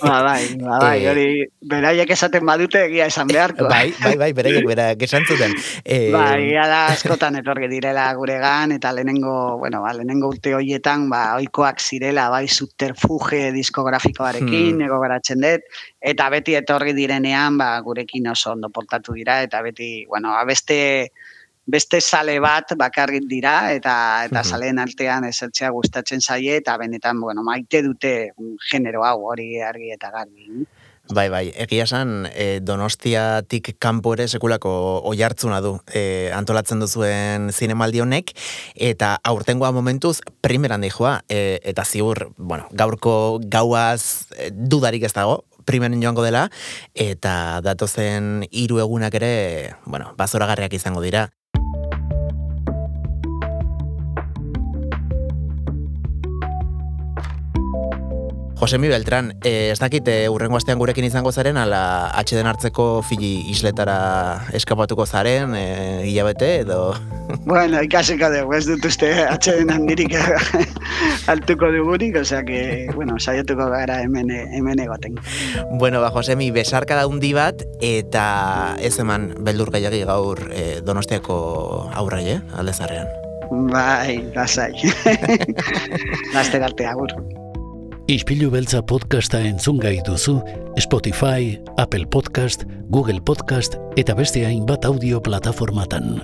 ba, 0.00 0.22
bai, 0.22 0.42
ba, 0.60 0.78
bai, 0.78 0.98
eh, 1.02 1.10
hori, 1.10 1.26
beraiek 1.70 2.10
esaten 2.14 2.46
badute 2.46 2.84
egia 2.86 3.08
esan 3.10 3.28
beharko. 3.30 3.68
bai, 3.70 3.92
bai, 4.00 4.14
bai, 4.20 4.30
beraiek 4.36 4.66
berak 4.68 5.02
esan 5.06 5.26
zuten. 5.26 5.54
Eh, 5.84 6.12
ba, 6.14 6.36
egia 6.38 6.66
da, 6.70 6.80
askotan 6.94 7.40
etorri 7.40 7.68
direla 7.72 8.06
guregan, 8.14 8.72
eta 8.78 8.92
lehenengo, 8.94 9.58
bueno, 9.58 9.82
ba, 9.82 9.92
lehenengo 9.98 10.30
urte 10.32 10.54
horietan, 10.54 11.08
ba, 11.10 11.24
oikoak 11.42 11.82
zirela, 11.82 12.28
bai, 12.32 12.46
subterfuge 12.48 13.50
diskografikoarekin, 13.56 14.78
hmm. 14.78 14.86
ego 14.88 15.00
garatzen 15.02 15.42
dut, 15.44 15.68
eta 16.00 16.30
beti 16.32 16.56
etorri 16.60 16.94
direnean, 16.96 17.58
ba, 17.58 17.74
gurekin 17.84 18.30
oso 18.30 18.52
ondo 18.54 18.70
portatu 18.70 19.16
dira, 19.18 19.42
eta 19.42 19.62
beti, 19.64 20.04
bueno, 20.06 20.36
abeste, 20.38 21.10
beste 21.66 22.00
sale 22.00 22.38
bat 22.40 22.74
bakarrik 22.76 23.26
dira 23.28 23.72
eta 23.72 23.96
eta 24.28 24.44
saleen 24.44 24.78
artean 24.78 25.24
esertzea 25.24 25.70
gustatzen 25.70 26.20
zaie 26.20 26.56
eta 26.60 26.76
benetan 26.78 27.20
bueno 27.20 27.42
maite 27.42 27.82
dute 27.82 28.32
genero 28.70 29.04
hau 29.04 29.20
hori 29.32 29.60
argi 29.60 29.92
eta 29.92 30.10
garbi. 30.10 30.66
Bai, 31.12 31.28
bai, 31.28 31.50
egia 31.60 31.84
esan 31.84 32.30
e, 32.32 32.60
Donostiatik 32.64 33.74
kanpo 33.76 34.14
ere 34.14 34.24
sekulako 34.24 34.70
oihartzuna 35.10 35.58
du 35.60 35.74
e, 35.92 36.30
antolatzen 36.32 36.80
duzuen 36.80 37.50
zinemaldi 37.52 38.00
honek 38.00 38.32
eta 38.88 39.18
aurtengoa 39.22 39.68
momentuz 39.76 40.22
primeran 40.40 40.80
dijoa 40.80 41.18
e, 41.28 41.60
eta 41.60 41.84
ziur, 41.84 42.30
bueno, 42.38 42.70
gaurko 42.72 43.38
gauaz 43.52 44.32
e, 44.32 44.48
dudarik 44.48 45.04
ez 45.04 45.12
dago, 45.12 45.42
primeren 45.68 46.00
joango 46.00 46.24
dela 46.24 46.48
eta 46.96 47.60
datozen 47.60 48.48
hiru 48.50 48.80
egunak 48.80 49.20
ere, 49.20 49.74
bueno, 49.84 50.14
bazoragarriak 50.16 50.72
izango 50.72 51.04
dira. 51.04 51.28
Josemi 58.64 58.88
Beltran, 58.88 59.34
eh, 59.44 59.72
ez 59.72 59.78
dakit 59.78 60.06
eh, 60.08 60.30
urrengo 60.32 60.56
astean 60.56 60.78
gurekin 60.80 61.04
izango 61.04 61.28
zaren, 61.36 61.58
ala 61.60 62.08
atxeden 62.16 62.46
hartzeko 62.48 63.02
fili 63.04 63.42
isletara 63.52 63.96
eskapatuko 64.56 65.04
zaren, 65.04 65.52
eh, 65.52 66.00
hilabete 66.08 66.48
edo... 66.62 66.94
Bueno, 67.44 67.82
ikasiko 67.84 68.30
dugu, 68.32 68.54
ez 68.56 68.64
dut 68.64 68.86
uste 68.88 69.10
atxeden 69.28 69.68
handirik 69.74 70.16
altuko 71.34 71.68
dugurik, 71.76 72.16
osea 72.22 72.40
que, 72.48 72.88
bueno, 72.94 73.18
saietuko 73.20 73.68
gara 73.68 74.00
hemen, 74.00 74.32
hemen 74.32 74.80
egoten. 74.80 75.20
Bueno, 75.76 76.00
ba, 76.00 76.08
Josemi, 76.16 76.48
besarka 76.48 76.96
da 76.96 77.04
hundi 77.04 77.34
bat, 77.36 77.68
eta 77.84 78.24
ez 78.80 78.96
eman 78.96 79.34
beldur 79.44 79.76
gaiagi 79.76 80.06
gaur 80.08 80.40
eh, 80.56 80.80
donostiako 80.80 81.36
aurrai, 81.92 82.24
eh, 82.38 82.42
aldezarrean. 82.56 83.12
Bai, 83.68 84.22
lasai. 84.32 84.72
Laster 86.38 86.64
arte 86.64 86.88
agur. 86.88 87.12
Ispilu 88.04 88.50
beltza 88.52 88.82
podcasta 88.84 89.38
entzun 89.48 89.78
gai 89.80 90.02
duzu 90.04 90.34
Spotify, 90.76 91.56
Apple 91.80 92.04
Podcast, 92.04 92.66
Google 92.92 93.22
Podcast 93.24 93.78
eta 93.96 94.12
beste 94.12 94.42
hainbat 94.44 94.84
audio 94.84 95.22
plataformatan. 95.24 96.20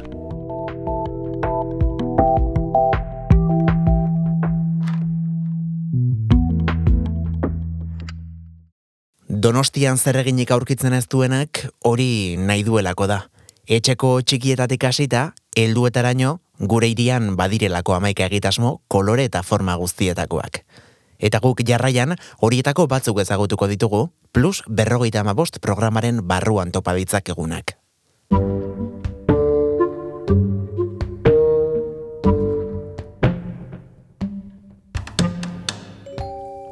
Donostian 9.25 9.97
zer 9.97 10.21
eginik 10.21 10.53
aurkitzen 10.53 10.93
ez 10.93 11.07
duenak 11.09 11.63
hori 11.81 12.37
nahi 12.37 12.61
duelako 12.69 13.09
da. 13.09 13.23
Etxeko 13.65 14.19
txikietatik 14.21 14.85
hasita, 14.85 15.31
helduetaraino 15.57 16.43
gure 16.61 16.93
irian 16.93 17.39
badirelako 17.41 17.97
amaika 17.97 18.29
egitasmo 18.29 18.83
kolore 18.93 19.25
eta 19.33 19.41
forma 19.41 19.81
guztietakoak. 19.81 20.61
Eta 21.21 21.39
guk 21.45 21.61
jarraian, 21.69 22.17
horietako 22.41 22.89
batzuk 22.89 23.21
ezagutuko 23.21 23.69
ditugu, 23.69 24.09
plus 24.33 24.65
berrogeita 24.67 25.21
amabost 25.21 25.61
programaren 25.61 26.25
barruan 26.25 26.73
topa 26.73 26.97
ditzakegunak. 26.97 27.77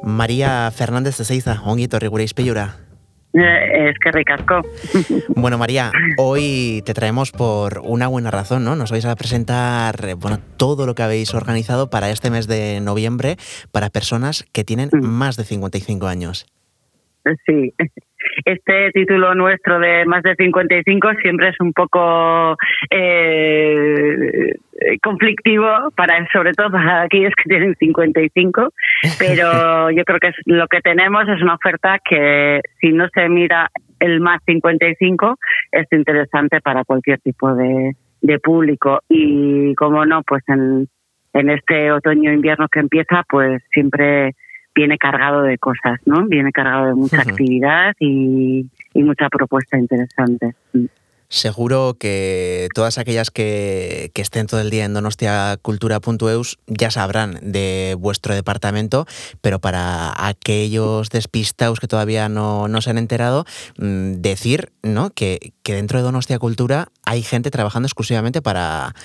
Maria 0.03 0.71
Fernandez 0.75 1.19
Ezeiza, 1.21 1.61
ongi 1.63 1.87
torri 1.87 2.09
gure 2.11 2.25
izpilura. 2.25 2.88
Es 3.41 3.95
que 3.99 4.11
ricasco. 4.11 4.61
Bueno, 5.35 5.57
María, 5.57 5.91
hoy 6.17 6.81
te 6.85 6.93
traemos 6.93 7.31
por 7.31 7.79
una 7.83 8.07
buena 8.07 8.31
razón, 8.31 8.63
¿no? 8.63 8.75
Nos 8.75 8.91
vais 8.91 9.05
a 9.05 9.15
presentar 9.15 10.15
bueno, 10.17 10.39
todo 10.57 10.85
lo 10.85 10.95
que 10.95 11.03
habéis 11.03 11.33
organizado 11.33 11.89
para 11.89 12.09
este 12.09 12.29
mes 12.29 12.47
de 12.47 12.79
noviembre 12.81 13.37
para 13.71 13.89
personas 13.89 14.45
que 14.51 14.63
tienen 14.63 14.89
mm. 14.91 15.05
más 15.05 15.37
de 15.37 15.43
55 15.43 16.07
años. 16.07 16.45
Sí, 17.45 17.73
este 18.45 18.91
título 18.91 19.35
nuestro 19.35 19.79
de 19.79 20.05
más 20.05 20.23
de 20.23 20.35
55 20.35 21.09
siempre 21.21 21.49
es 21.49 21.55
un 21.59 21.73
poco 21.73 22.57
eh, 22.89 24.53
conflictivo 25.01 25.67
para 25.95 26.27
sobre 26.31 26.53
todo 26.53 26.71
para 26.71 27.03
aquellos 27.03 27.33
que 27.35 27.49
tienen 27.49 27.75
55, 27.75 28.73
pero 29.19 29.91
yo 29.91 30.03
creo 30.03 30.19
que 30.19 30.31
lo 30.45 30.67
que 30.67 30.81
tenemos 30.81 31.27
es 31.27 31.41
una 31.41 31.55
oferta 31.55 31.99
que 32.03 32.61
si 32.79 32.91
no 32.91 33.07
se 33.13 33.29
mira 33.29 33.69
el 33.99 34.21
más 34.21 34.41
55 34.45 35.37
es 35.71 35.87
interesante 35.91 36.61
para 36.61 36.85
cualquier 36.85 37.19
tipo 37.19 37.53
de, 37.53 37.95
de 38.21 38.39
público. 38.39 38.99
Y 39.09 39.75
como 39.75 40.05
no, 40.05 40.23
pues 40.23 40.43
en, 40.47 40.87
en 41.33 41.49
este 41.49 41.91
otoño 41.91 42.31
invierno 42.31 42.67
que 42.69 42.79
empieza, 42.79 43.23
pues 43.29 43.61
siempre 43.73 44.35
viene 44.75 44.97
cargado 44.97 45.41
de 45.41 45.57
cosas, 45.57 45.99
¿no? 46.05 46.25
Viene 46.27 46.51
cargado 46.51 46.87
de 46.87 46.95
mucha 46.95 47.21
actividad 47.21 47.95
y, 47.99 48.67
mucha 48.95 49.29
propuesta 49.29 49.77
interesante. 49.77 50.55
Mm. 50.73 50.85
Seguro 51.31 51.95
que 51.99 52.69
todas 52.73 52.97
aquellas 52.97 53.29
que, 53.29 54.11
estén 54.15 54.47
todo 54.47 54.61
el 54.61 54.71
día 54.71 54.85
en 54.85 54.95
donostiacultura.eus 54.95 56.57
ya 56.65 56.89
sabrán 56.89 57.37
de 57.43 57.95
vuestro 57.99 58.33
departamento, 58.33 59.05
pero 59.39 59.59
para 59.59 60.11
aquellos 60.27 61.11
despistados 61.11 61.79
que 61.79 61.87
todavía 61.87 62.29
no, 62.29 62.67
no 62.67 62.81
se 62.81 62.89
han 62.89 62.97
enterado, 62.97 63.45
mm, 63.77 64.13
decir 64.13 64.71
¿no? 64.81 65.11
que, 65.11 65.53
que 65.61 65.75
dentro 65.75 65.99
de 65.99 66.03
Donostia 66.03 66.39
Cultura 66.39 66.87
hay 67.05 67.21
gente 67.21 67.51
trabajando 67.51 67.85
exclusivamente 67.85 68.41
para, 68.41 68.95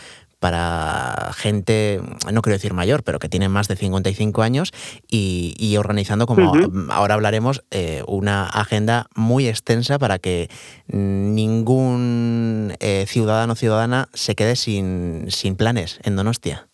para 0.45 1.33
gente, 1.33 2.01
no 2.31 2.43
quiero 2.43 2.57
decir 2.57 2.75
mayor, 2.75 3.01
pero 3.03 3.19
que 3.19 3.31
tiene 3.31 3.49
más 3.49 3.67
de 3.67 3.77
55 3.77 4.43
años 4.43 4.73
y, 5.11 5.75
organizando, 5.79 6.27
como 6.27 6.53
ahora 6.91 7.15
hablaremos, 7.15 7.65
eh, 7.71 8.03
una 8.07 8.45
agenda 8.45 9.07
muy 9.17 9.49
extensa 9.49 9.99
para 9.99 10.19
que 10.19 10.49
ningún 10.87 12.73
eh, 12.79 13.07
ciudadano 13.07 13.55
o 13.55 13.57
ciudadana 13.57 14.05
se 14.13 14.35
quede 14.35 14.57
sin, 14.57 15.31
sin 15.31 15.57
planes 15.57 15.99
en 16.05 16.15
Donostia. 16.15 16.67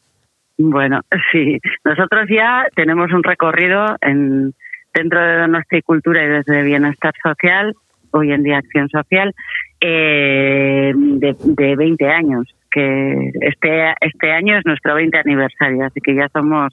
Bueno, 0.59 1.03
sí, 1.31 1.61
nosotros 1.85 2.27
ya 2.29 2.67
tenemos 2.75 3.13
un 3.13 3.23
recorrido 3.23 3.87
en, 4.01 4.53
dentro 4.93 5.21
de 5.21 5.37
Donostia 5.43 5.79
y 5.79 5.83
Cultura 5.83 6.25
y 6.25 6.29
desde 6.29 6.65
Bienestar 6.65 7.15
Social, 7.23 7.77
hoy 8.11 8.33
en 8.33 8.43
día 8.43 8.59
Acción 8.59 8.89
Social, 8.89 9.33
eh, 9.81 10.93
de, 10.93 11.37
de 11.39 11.77
20 11.77 12.09
años 12.09 12.53
que 12.71 13.31
este, 13.41 13.95
este 14.01 14.33
año 14.33 14.59
es 14.59 14.65
nuestro 14.65 14.95
20 14.95 15.19
aniversario, 15.19 15.85
así 15.85 16.01
que 16.01 16.15
ya 16.15 16.29
somos 16.29 16.73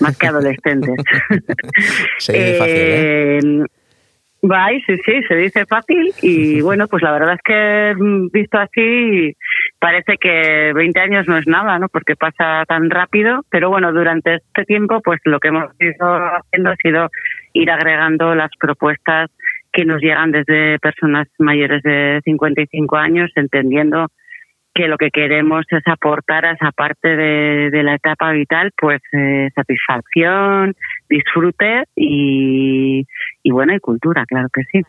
más 0.00 0.16
que 0.18 0.26
adolescentes. 0.26 0.94
se 2.18 2.32
dice 2.32 2.58
fácil, 2.58 2.74
¿eh? 2.76 3.38
eh 3.38 4.80
sí, 4.86 4.96
sí, 5.04 5.22
se 5.26 5.34
dice 5.34 5.66
fácil 5.66 6.12
y 6.22 6.60
bueno, 6.62 6.86
pues 6.88 7.02
la 7.02 7.12
verdad 7.12 7.34
es 7.34 7.40
que 7.42 7.94
mm, 7.96 8.28
visto 8.32 8.58
así 8.58 9.34
parece 9.78 10.16
que 10.18 10.72
20 10.74 11.00
años 11.00 11.28
no 11.28 11.38
es 11.38 11.46
nada, 11.46 11.78
¿no? 11.78 11.88
Porque 11.88 12.16
pasa 12.16 12.64
tan 12.66 12.90
rápido, 12.90 13.44
pero 13.50 13.70
bueno, 13.70 13.92
durante 13.92 14.36
este 14.36 14.64
tiempo 14.64 15.00
pues 15.02 15.20
lo 15.24 15.40
que 15.40 15.48
hemos 15.48 15.70
ido 15.80 16.06
haciendo 16.06 16.70
ha 16.70 16.76
sido 16.76 17.10
ir 17.52 17.70
agregando 17.70 18.34
las 18.34 18.50
propuestas 18.58 19.30
que 19.72 19.84
nos 19.84 20.00
llegan 20.00 20.32
desde 20.32 20.78
personas 20.78 21.28
mayores 21.38 21.82
de 21.82 22.20
55 22.24 22.96
años, 22.96 23.30
entendiendo 23.34 24.08
que 24.78 24.86
lo 24.86 24.96
que 24.96 25.10
queremos 25.10 25.66
es 25.70 25.82
aportar 25.86 26.46
a 26.46 26.52
esa 26.52 26.70
parte 26.70 27.08
de, 27.08 27.82
la 27.82 27.96
etapa 27.96 28.30
vital, 28.30 28.70
pues 28.80 29.00
eh, 29.12 29.50
satisfacción, 29.52 30.76
disfrute 31.08 31.82
y, 31.96 33.04
bueno, 33.50 33.74
y 33.74 33.80
cultura, 33.80 34.24
claro 34.26 34.46
que 34.52 34.62
sí. 34.70 34.82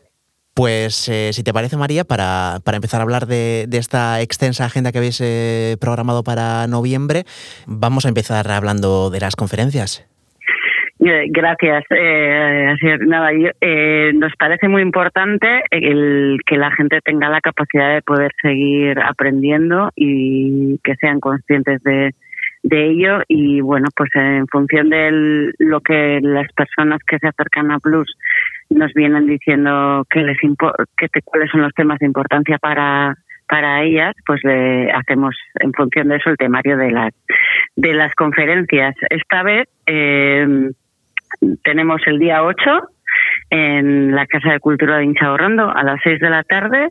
Pues 0.54 1.10
eh, 1.10 1.32
si 1.34 1.44
te 1.44 1.54
parece, 1.54 1.76
María, 1.76 2.04
para, 2.04 2.62
empezar 2.72 3.00
a 3.00 3.04
hablar 3.04 3.26
de, 3.26 3.68
esta 3.72 4.22
extensa 4.22 4.66
agenda 4.66 4.92
que 4.92 5.00
habéis 5.00 5.22
eh, 5.22 5.76
programado 5.82 6.24
para 6.24 6.68
noviembre, 6.68 7.24
vamos 7.66 8.06
a 8.06 8.10
empezar 8.10 8.52
hablando 8.52 9.10
de 9.10 9.22
las 9.22 9.36
conferencias. 9.36 10.08
Eh, 11.00 11.28
gracias. 11.30 11.86
Eh, 11.92 12.76
nada, 13.08 13.30
eh, 13.62 14.12
nos 14.14 14.34
parece 14.38 14.68
muy 14.68 14.82
importante 14.82 15.64
el 15.72 16.40
que 16.46 16.58
la 16.58 16.72
gente 16.72 17.00
tenga 17.02 17.30
la 17.30 17.40
capacidad 17.40 17.94
de 17.94 18.02
poder 18.02 18.34
seguir 18.42 19.00
aprendiendo 19.00 19.92
y 19.96 20.78
que 20.84 20.96
sean 20.96 21.22
conscientes 21.22 21.82
de, 21.84 22.14
de 22.64 22.86
ello 22.90 23.22
y 23.30 23.62
bueno, 23.62 23.88
pues 23.96 24.10
en 24.16 24.46
función 24.48 24.90
de 24.90 25.54
lo 25.60 25.80
que 25.80 26.20
las 26.22 26.52
personas 26.52 27.00
que 27.08 27.18
se 27.20 27.28
acercan 27.28 27.72
a 27.72 27.80
Plus 27.80 28.14
nos 28.70 28.94
vienen 28.94 29.26
diciendo 29.26 30.06
que 30.10 30.22
les 30.22 30.38
que 30.40 31.22
cuáles 31.24 31.50
son 31.50 31.62
los 31.62 31.74
temas 31.74 32.00
de 32.00 32.08
importancia 32.08 32.58
para 32.58 33.16
para 33.48 33.82
ellas, 33.82 34.16
pues 34.28 34.42
le 34.44 34.92
hacemos 34.92 35.36
en 35.60 35.74
función 35.74 36.10
de 36.10 36.18
eso 36.18 36.30
el 36.30 36.38
temario 36.38 36.78
de 36.78 36.92
las 36.92 37.14
de 37.76 37.94
las 37.94 38.14
conferencias. 38.14 38.96
Esta 39.10 39.42
vez 39.42 39.68
eh, 39.88 40.70
tenemos 41.64 42.02
el 42.08 42.20
día 42.20 42.44
8 42.44 42.60
en 43.50 44.16
la 44.16 44.26
Casa 44.28 44.52
de 44.52 44.60
Cultura 44.60 44.98
de 44.98 45.06
Inchaurrondo 45.06 45.70
a 45.70 45.84
las 45.84 46.00
6 46.04 46.20
de 46.20 46.30
la 46.30 46.44
tarde, 46.44 46.90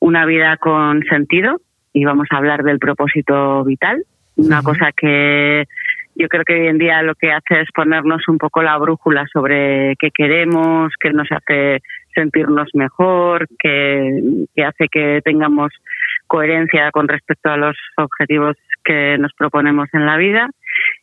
una 0.00 0.26
vida 0.26 0.56
con 0.56 1.02
sentido 1.04 1.60
y 1.92 2.04
vamos 2.04 2.28
a 2.30 2.36
hablar 2.36 2.62
del 2.62 2.78
propósito 2.78 3.64
vital, 3.64 4.02
una 4.36 4.62
cosa 4.62 4.92
que 4.96 5.64
yo 6.14 6.28
creo 6.28 6.44
que 6.44 6.54
hoy 6.54 6.66
en 6.66 6.78
día 6.78 7.02
lo 7.02 7.14
que 7.14 7.30
hace 7.30 7.60
es 7.60 7.68
ponernos 7.74 8.26
un 8.28 8.38
poco 8.38 8.62
la 8.62 8.76
brújula 8.76 9.26
sobre 9.32 9.94
qué 9.98 10.10
queremos, 10.10 10.92
qué 10.98 11.10
nos 11.10 11.28
hace 11.30 11.80
sentirnos 12.14 12.68
mejor, 12.74 13.46
qué, 13.58 14.20
qué 14.54 14.64
hace 14.64 14.88
que 14.88 15.20
tengamos 15.24 15.70
coherencia 16.26 16.90
con 16.90 17.06
respecto 17.06 17.50
a 17.50 17.56
los 17.56 17.76
objetivos 17.96 18.56
que 18.84 19.16
nos 19.18 19.32
proponemos 19.34 19.88
en 19.92 20.06
la 20.06 20.16
vida 20.16 20.50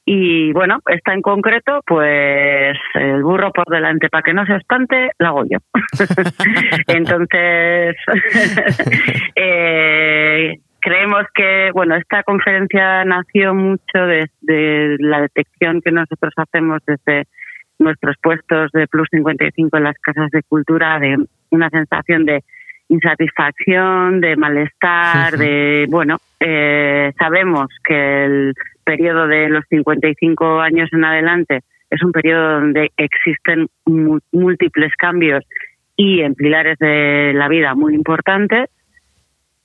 y 0.05 0.53
bueno, 0.53 0.79
esta 0.87 1.13
en 1.13 1.21
concreto, 1.21 1.81
pues 1.85 2.77
el 2.93 3.23
burro 3.23 3.51
por 3.51 3.65
delante 3.65 4.09
para 4.09 4.21
que 4.21 4.33
no 4.33 4.45
se 4.45 4.55
espante, 4.55 5.11
la 5.17 5.29
hago 5.29 5.43
yo. 5.49 5.57
Entonces, 6.87 7.95
eh, 9.35 10.59
creemos 10.79 11.23
que, 11.33 11.71
bueno, 11.73 11.95
esta 11.95 12.21
conferencia 12.21 13.03
nació 13.03 13.55
mucho 13.55 14.05
desde 14.05 14.97
la 14.99 15.21
detección 15.21 15.81
que 15.81 15.91
nosotros 15.91 16.33
hacemos 16.37 16.81
desde 16.85 17.23
nuestros 17.79 18.15
puestos 18.21 18.71
de 18.73 18.87
Plus 18.87 19.07
55 19.11 19.75
en 19.77 19.83
las 19.83 19.97
casas 19.97 20.29
de 20.29 20.43
cultura, 20.43 20.99
de 20.99 21.17
una 21.49 21.69
sensación 21.71 22.25
de 22.25 22.43
insatisfacción, 22.89 24.21
de 24.21 24.35
malestar, 24.35 25.37
de, 25.37 25.85
bueno, 25.89 26.17
eh, 26.39 27.11
sabemos 27.17 27.67
que 27.83 28.25
el 28.25 28.53
periodo 28.83 29.27
de 29.27 29.49
los 29.49 29.65
55 29.69 30.59
años 30.59 30.89
en 30.91 31.03
adelante 31.03 31.61
es 31.89 32.03
un 32.03 32.11
periodo 32.11 32.59
donde 32.61 32.91
existen 32.97 33.67
múltiples 34.31 34.93
cambios 34.97 35.43
y 35.95 36.21
en 36.21 36.35
pilares 36.35 36.77
de 36.79 37.33
la 37.33 37.47
vida 37.47 37.73
muy 37.73 37.95
importantes. 37.95 38.69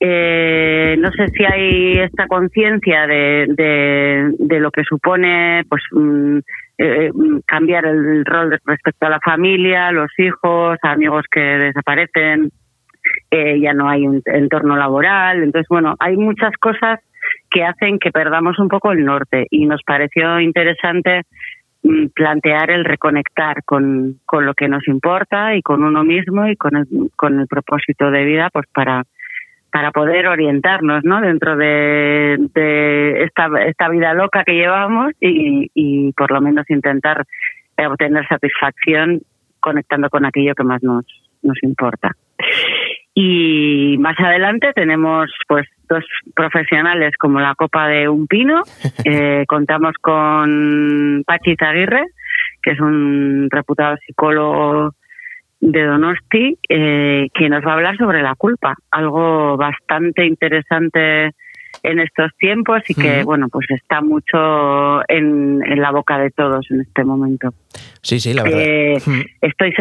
Eh, 0.02 0.96
no 0.98 1.10
sé 1.12 1.28
si 1.28 1.44
hay 1.44 1.98
esta 1.98 2.26
conciencia 2.26 3.06
de, 3.06 4.32
de, 4.38 4.60
lo 4.60 4.70
que 4.70 4.82
supone 4.84 5.62
pues 5.68 5.82
mm, 5.92 6.38
eh, 6.78 7.10
cambiar 7.44 7.84
el 7.84 8.24
rol 8.24 8.58
respecto 8.64 9.06
a 9.06 9.10
la 9.10 9.20
familia, 9.20 9.92
los 9.92 10.10
hijos, 10.18 10.78
amigos 10.82 11.26
que 11.30 11.40
desaparecen, 11.40 12.50
eh, 13.30 13.60
ya 13.60 13.72
no 13.72 13.88
hay 13.88 14.06
un 14.06 14.22
entorno 14.24 14.76
laboral. 14.76 15.42
Entonces, 15.42 15.68
bueno, 15.68 15.94
hay 15.98 16.16
muchas 16.16 16.52
cosas 16.58 17.00
que 17.50 17.64
hacen 17.64 17.98
que 17.98 18.10
perdamos 18.10 18.58
un 18.58 18.68
poco 18.68 18.92
el 18.92 19.04
norte 19.04 19.46
y 19.50 19.66
nos 19.66 19.82
pareció 19.82 20.40
interesante 20.40 21.22
mm, 21.82 22.06
plantear 22.14 22.70
el 22.70 22.84
reconectar 22.84 23.62
con, 23.64 24.20
con 24.24 24.46
lo 24.46 24.54
que 24.54 24.68
nos 24.68 24.86
importa 24.88 25.54
y 25.54 25.62
con 25.62 25.82
uno 25.82 26.04
mismo 26.04 26.46
y 26.48 26.56
con 26.56 26.76
el, 26.76 26.86
con 27.16 27.40
el 27.40 27.46
propósito 27.46 28.10
de 28.10 28.24
vida 28.24 28.50
pues 28.52 28.66
para 28.72 29.04
para 29.72 29.92
poder 29.92 30.26
orientarnos 30.26 31.04
¿no? 31.04 31.20
dentro 31.20 31.56
de, 31.56 32.36
de 32.54 33.22
esta, 33.22 33.48
esta 33.66 33.88
vida 33.88 34.14
loca 34.14 34.42
que 34.42 34.54
llevamos 34.54 35.12
y, 35.20 35.70
y 35.74 36.12
por 36.14 36.32
lo 36.32 36.40
menos 36.40 36.68
intentar 36.68 37.24
obtener 37.76 38.26
satisfacción 38.26 39.20
conectando 39.60 40.10
con 40.10 40.24
aquello 40.24 40.54
que 40.54 40.64
más 40.64 40.82
nos, 40.82 41.04
nos 41.42 41.62
importa. 41.62 42.16
Y 43.14 43.96
más 43.98 44.18
adelante 44.18 44.72
tenemos 44.74 45.30
pues 45.48 45.66
dos 45.88 46.04
profesionales 46.34 47.16
como 47.18 47.40
la 47.40 47.54
Copa 47.54 47.88
de 47.88 48.08
un 48.08 48.26
Pino. 48.26 48.62
Eh, 49.04 49.44
contamos 49.48 49.94
con 50.00 51.24
Pachi 51.26 51.56
Zaguirre, 51.56 52.04
que 52.62 52.72
es 52.72 52.80
un 52.80 53.48
reputado 53.50 53.96
psicólogo 54.06 54.94
de 55.60 55.84
Donosti, 55.84 56.58
eh, 56.68 57.28
que 57.32 57.48
nos 57.48 57.64
va 57.64 57.72
a 57.72 57.74
hablar 57.74 57.96
sobre 57.96 58.22
la 58.22 58.34
culpa, 58.34 58.76
algo 58.90 59.56
bastante 59.56 60.26
interesante 60.26 61.30
en 61.82 61.98
estos 61.98 62.30
tiempos 62.38 62.82
y 62.88 62.94
que, 62.94 63.22
bueno, 63.24 63.48
pues 63.50 63.66
está 63.70 64.00
mucho 64.02 65.00
en, 65.08 65.60
la 65.80 65.90
boca 65.92 66.18
de 66.18 66.30
todos 66.30 66.66
en 66.70 66.82
este 66.82 67.04
momento. 67.04 67.54
Sí, 68.02 68.20
sí, 68.20 68.34
la 68.34 68.42
verdad. 68.42 68.60
Eh, 68.60 68.98
estoy, 69.40 69.72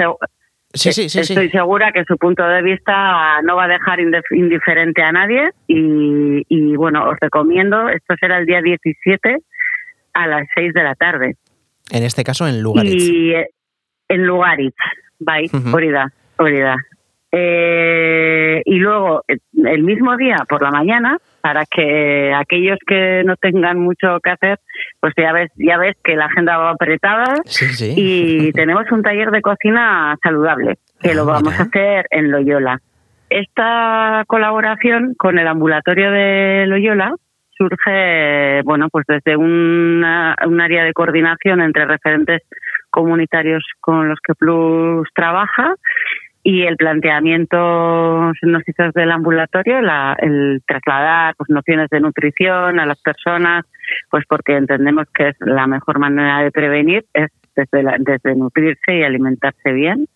Sí, 0.71 0.93
sí, 0.93 1.09
sí, 1.09 1.19
Estoy 1.19 1.49
segura 1.49 1.91
que 1.91 2.03
su 2.05 2.15
punto 2.17 2.47
de 2.47 2.61
vista 2.61 3.41
no 3.41 3.55
va 3.55 3.63
a 3.63 3.67
dejar 3.67 3.99
indiferente 3.99 5.01
a 5.01 5.11
nadie 5.11 5.49
y, 5.67 6.75
bueno, 6.75 7.09
os 7.09 7.17
recomiendo, 7.19 7.89
esto 7.89 8.13
será 8.19 8.37
el 8.37 8.45
día 8.45 8.61
17 8.61 9.37
a 10.13 10.27
las 10.27 10.47
6 10.55 10.73
de 10.73 10.83
la 10.83 10.93
tarde. 10.93 11.37
En 11.91 12.03
este 12.03 12.23
caso 12.23 12.47
en 12.47 12.61
Lugaritz. 12.61 13.03
Y, 13.03 13.31
eh, 13.33 13.47
en 14.09 14.27
Lugaritz, 14.27 14.75
bye, 15.19 15.49
uh 15.51 15.79
eh, 17.31 18.61
y 18.65 18.75
luego, 18.79 19.23
el 19.27 19.83
mismo 19.83 20.17
día, 20.17 20.37
por 20.47 20.63
la 20.63 20.71
mañana, 20.71 21.17
para 21.41 21.65
que 21.65 22.33
aquellos 22.33 22.79
que 22.85 23.23
no 23.23 23.35
tengan 23.35 23.79
mucho 23.79 24.19
que 24.23 24.31
hacer, 24.31 24.59
pues 24.99 25.13
ya 25.15 25.31
ves, 25.31 25.51
ya 25.55 25.77
ves 25.77 25.95
que 26.03 26.15
la 26.15 26.25
agenda 26.25 26.57
va 26.57 26.71
apretada 26.71 27.35
y 27.95 28.51
tenemos 28.53 28.91
un 28.91 29.03
taller 29.03 29.29
de 29.31 29.41
cocina 29.41 30.17
saludable, 30.23 30.77
que 31.01 31.13
lo 31.13 31.23
ah, 31.23 31.33
vamos 31.33 31.59
a 31.59 31.63
hacer 31.63 32.07
en 32.09 32.31
Loyola. 32.31 32.81
Esta 33.29 34.23
colaboración 34.25 35.13
con 35.15 35.37
el 35.37 35.47
ambulatorio 35.47 36.11
de 36.11 36.65
Loyola 36.65 37.13
surge, 37.55 38.61
bueno, 38.63 38.87
pues 38.89 39.05
desde 39.07 39.35
una, 39.35 40.35
un 40.47 40.61
área 40.61 40.83
de 40.83 40.93
coordinación 40.93 41.61
entre 41.61 41.85
referentes 41.85 42.41
comunitarios 42.89 43.63
con 43.81 44.09
los 44.09 44.17
que 44.25 44.33
Plus 44.33 45.07
trabaja 45.13 45.75
y 46.43 46.63
el 46.63 46.77
planteamiento 46.77 48.31
nos 48.41 48.67
hizo 48.67 48.83
desde 48.83 49.03
el 49.03 49.11
ambulatorio, 49.11 49.79
el 50.19 50.61
trasladar 50.65 51.35
pues, 51.35 51.49
nociones 51.49 51.89
de 51.89 51.99
nutrición 51.99 52.79
a 52.79 52.85
las 52.85 53.01
personas, 53.01 53.65
pues 54.09 54.23
porque 54.27 54.55
entendemos 54.55 55.05
que 55.13 55.29
es 55.29 55.35
la 55.39 55.67
mejor 55.67 55.99
manera 55.99 56.41
de 56.41 56.51
prevenir 56.51 57.05
es 57.13 57.29
desde, 57.55 57.83
desde 57.99 58.35
nutrirse 58.35 58.95
y 58.95 59.03
alimentarse 59.03 59.73
bien. 59.73 60.07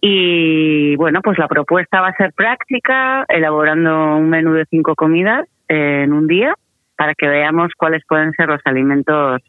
Y 0.00 0.94
bueno, 0.96 1.20
pues 1.22 1.38
la 1.38 1.48
propuesta 1.48 2.00
va 2.00 2.08
a 2.08 2.16
ser 2.16 2.32
práctica, 2.32 3.24
elaborando 3.28 4.16
un 4.16 4.30
menú 4.30 4.52
de 4.52 4.64
cinco 4.66 4.94
comidas 4.94 5.48
en 5.66 6.12
un 6.12 6.28
día 6.28 6.54
para 6.96 7.14
que 7.14 7.28
veamos 7.28 7.72
cuáles 7.76 8.02
pueden 8.08 8.32
ser 8.32 8.48
los 8.48 8.60
alimentos 8.64 9.42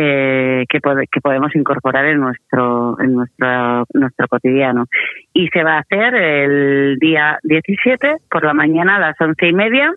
eh, 0.00 0.64
que, 0.68 0.78
que 1.10 1.20
podemos 1.20 1.52
incorporar 1.56 2.06
en 2.06 2.20
nuestro 2.20 2.96
en 3.00 3.14
nuestro 3.14 3.84
nuestro 3.94 4.28
cotidiano 4.28 4.86
y 5.32 5.48
se 5.48 5.64
va 5.64 5.74
a 5.74 5.80
hacer 5.80 6.14
el 6.14 6.98
día 7.00 7.40
17 7.42 8.18
por 8.30 8.44
la 8.44 8.54
mañana 8.54 8.96
a 8.96 9.00
las 9.00 9.20
once 9.20 9.48
y 9.48 9.52
media 9.52 9.92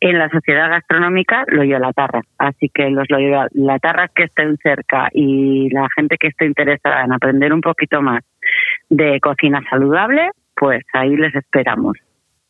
en 0.00 0.18
la 0.18 0.30
Sociedad 0.30 0.70
Gastronómica 0.70 1.44
Loyola 1.48 1.92
Tarra. 1.92 2.22
Así 2.38 2.70
que 2.72 2.88
los 2.88 3.04
Loyola 3.10 3.78
Tarras 3.78 4.10
que 4.14 4.24
estén 4.24 4.56
cerca 4.56 5.10
y 5.12 5.68
la 5.68 5.86
gente 5.94 6.16
que 6.16 6.28
esté 6.28 6.46
interesada 6.46 7.04
en 7.04 7.12
aprender 7.12 7.52
un 7.52 7.60
poquito 7.60 8.00
más 8.00 8.24
de 8.88 9.20
cocina 9.20 9.60
saludable, 9.68 10.30
pues 10.56 10.82
ahí 10.94 11.14
les 11.14 11.34
esperamos. 11.34 11.98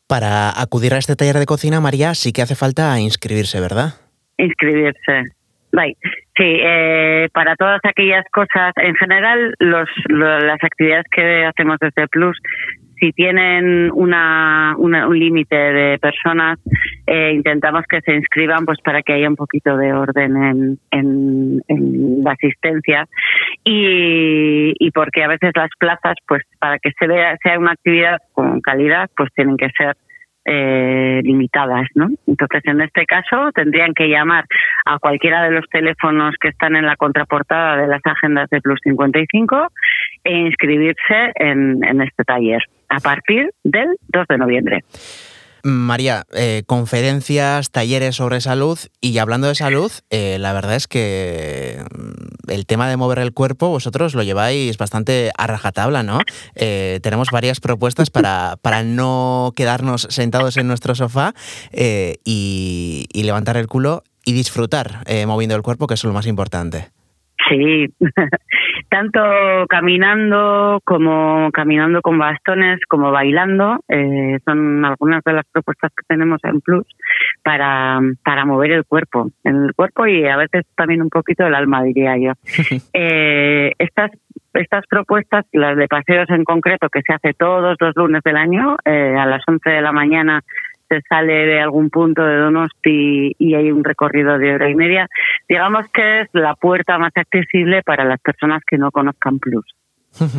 Para 0.07 0.57
acudir 0.57 0.93
a 0.93 0.99
este 0.99 1.17
taller 1.17 1.35
de 1.35 1.45
cocina, 1.45 1.81
María, 1.81 2.13
sí 2.15 2.31
que 2.31 2.43
hace 2.43 2.55
falta 2.55 2.97
inscribirse, 2.97 3.59
¿verdad? 3.59 3.95
Inscribirse. 4.37 5.23
Sí, 6.35 6.43
eh, 6.45 7.29
para 7.33 7.55
todas 7.55 7.79
aquellas 7.83 8.25
cosas, 8.31 8.73
en 8.77 8.95
general, 8.95 9.53
los, 9.59 9.89
las 10.07 10.63
actividades 10.63 11.05
que 11.11 11.45
hacemos 11.45 11.77
desde 11.79 12.07
Plus, 12.07 12.37
si 12.99 13.11
tienen 13.11 13.91
una, 13.91 14.75
un 14.77 15.19
límite 15.19 15.55
de 15.55 15.99
personas, 15.99 16.59
eh, 17.07 17.33
intentamos 17.33 17.83
que 17.89 18.01
se 18.01 18.13
inscriban 18.13 18.65
pues 18.65 18.79
para 18.81 19.01
que 19.01 19.13
haya 19.13 19.27
un 19.27 19.35
poquito 19.35 19.75
de 19.75 19.91
orden 19.93 20.37
en, 20.37 20.79
en, 20.91 22.23
la 22.23 22.31
asistencia. 22.31 23.07
Y, 23.63 24.73
y 24.79 24.91
porque 24.91 25.23
a 25.23 25.27
veces 25.27 25.51
las 25.55 25.71
plazas, 25.77 26.15
pues 26.27 26.43
para 26.59 26.79
que 26.79 26.91
se 26.97 27.07
vea, 27.07 27.35
sea 27.43 27.59
una 27.59 27.71
actividad 27.71 28.19
con 28.31 28.61
calidad, 28.61 29.09
pues 29.17 29.29
tienen 29.35 29.57
que 29.57 29.69
ser 29.77 29.97
eh, 30.45 31.21
limitadas, 31.23 31.87
¿no? 31.95 32.09
Entonces, 32.27 32.61
en 32.65 32.81
este 32.81 33.05
caso, 33.05 33.51
tendrían 33.53 33.93
que 33.93 34.07
llamar 34.07 34.45
a 34.85 34.99
cualquiera 34.99 35.43
de 35.43 35.51
los 35.51 35.65
teléfonos 35.69 36.35
que 36.39 36.49
están 36.49 36.75
en 36.75 36.85
la 36.85 36.95
contraportada 36.95 37.77
de 37.77 37.87
las 37.87 38.01
agendas 38.05 38.49
de 38.49 38.61
Plus 38.61 38.79
55 38.83 39.67
e 40.23 40.37
inscribirse 40.37 41.31
en, 41.35 41.83
en 41.83 42.01
este 42.01 42.23
taller 42.23 42.61
a 42.89 42.99
partir 42.99 43.51
del 43.63 43.87
2 44.09 44.27
de 44.27 44.37
noviembre. 44.37 44.83
María, 45.63 46.25
eh, 46.33 46.63
conferencias, 46.67 47.71
talleres 47.71 48.17
sobre 48.17 48.41
salud 48.41 48.77
y 48.99 49.17
hablando 49.17 49.47
de 49.47 49.55
salud, 49.55 49.91
eh, 50.09 50.37
la 50.37 50.51
verdad 50.51 50.75
es 50.75 50.89
que 50.89 51.81
mm, 51.89 52.51
el 52.51 52.65
tema 52.65 52.89
de 52.89 52.97
mover 52.97 53.19
el 53.19 53.33
cuerpo 53.33 53.69
vosotros 53.69 54.13
lo 54.13 54.23
lleváis 54.23 54.77
bastante 54.77 55.31
a 55.37 55.47
rajatabla, 55.47 56.03
¿no? 56.03 56.19
Eh, 56.55 56.99
tenemos 57.01 57.31
varias 57.31 57.61
propuestas 57.61 58.09
para, 58.09 58.57
para 58.61 58.83
no 58.83 59.53
quedarnos 59.55 60.07
sentados 60.09 60.57
en 60.57 60.67
nuestro 60.67 60.95
sofá 60.95 61.33
y, 61.71 63.05
y, 63.13 63.23
levantar 63.23 63.55
el 63.55 63.67
culo 63.67 64.03
y 64.25 64.33
disfrutar 64.33 65.05
moviendo 65.27 65.55
el 65.55 65.61
cuerpo, 65.61 65.87
que 65.87 65.93
es 65.93 66.03
lo 66.03 66.11
más 66.11 66.27
importante. 66.27 66.91
Sí, 67.49 67.87
tanto 68.89 69.19
caminando 69.67 70.79
como 70.83 71.51
caminando 71.51 72.01
con 72.01 72.17
bastones, 72.17 72.79
como 72.87 73.11
bailando, 73.11 73.79
eh, 73.89 74.39
son 74.45 74.85
algunas 74.85 75.23
de 75.23 75.33
las 75.33 75.45
propuestas 75.51 75.91
que 75.95 76.05
tenemos 76.07 76.39
en 76.43 76.61
Plus 76.61 76.85
para, 77.43 77.99
para 78.23 78.45
mover 78.45 78.71
el 78.71 78.85
cuerpo, 78.85 79.31
el 79.43 79.73
cuerpo 79.75 80.07
y 80.07 80.25
a 80.25 80.37
veces 80.37 80.65
también 80.75 81.01
un 81.01 81.09
poquito 81.09 81.45
el 81.45 81.55
alma, 81.55 81.83
diría 81.83 82.17
yo. 82.17 82.33
eh, 82.93 83.71
estas 83.77 84.11
estas 84.53 84.85
propuestas, 84.87 85.45
las 85.51 85.75
de 85.75 85.87
paseos 85.87 86.29
en 86.29 86.43
concreto, 86.43 86.87
que 86.89 87.01
se 87.01 87.13
hace 87.13 87.33
todos 87.33 87.75
los 87.79 87.95
lunes 87.95 88.21
del 88.23 88.37
año, 88.37 88.77
eh, 88.85 89.15
a 89.17 89.25
las 89.25 89.41
11 89.47 89.67
de 89.67 89.81
la 89.81 89.91
mañana 89.91 90.43
se 90.89 91.01
sale 91.07 91.45
de 91.45 91.61
algún 91.61 91.89
punto 91.89 92.23
de 92.23 92.37
Donosti 92.37 93.35
y 93.37 93.55
hay 93.55 93.71
un 93.71 93.83
recorrido 93.83 94.37
de 94.37 94.55
hora 94.55 94.69
y 94.69 94.75
media, 94.75 95.07
digamos 95.47 95.87
que 95.93 96.21
es 96.21 96.29
la 96.33 96.55
puerta 96.55 96.97
más 96.97 97.11
accesible 97.15 97.81
para 97.83 98.05
las 98.05 98.19
personas 98.19 98.61
que 98.65 98.77
no 98.77 98.91
conozcan 98.91 99.39
Plus. 99.39 99.65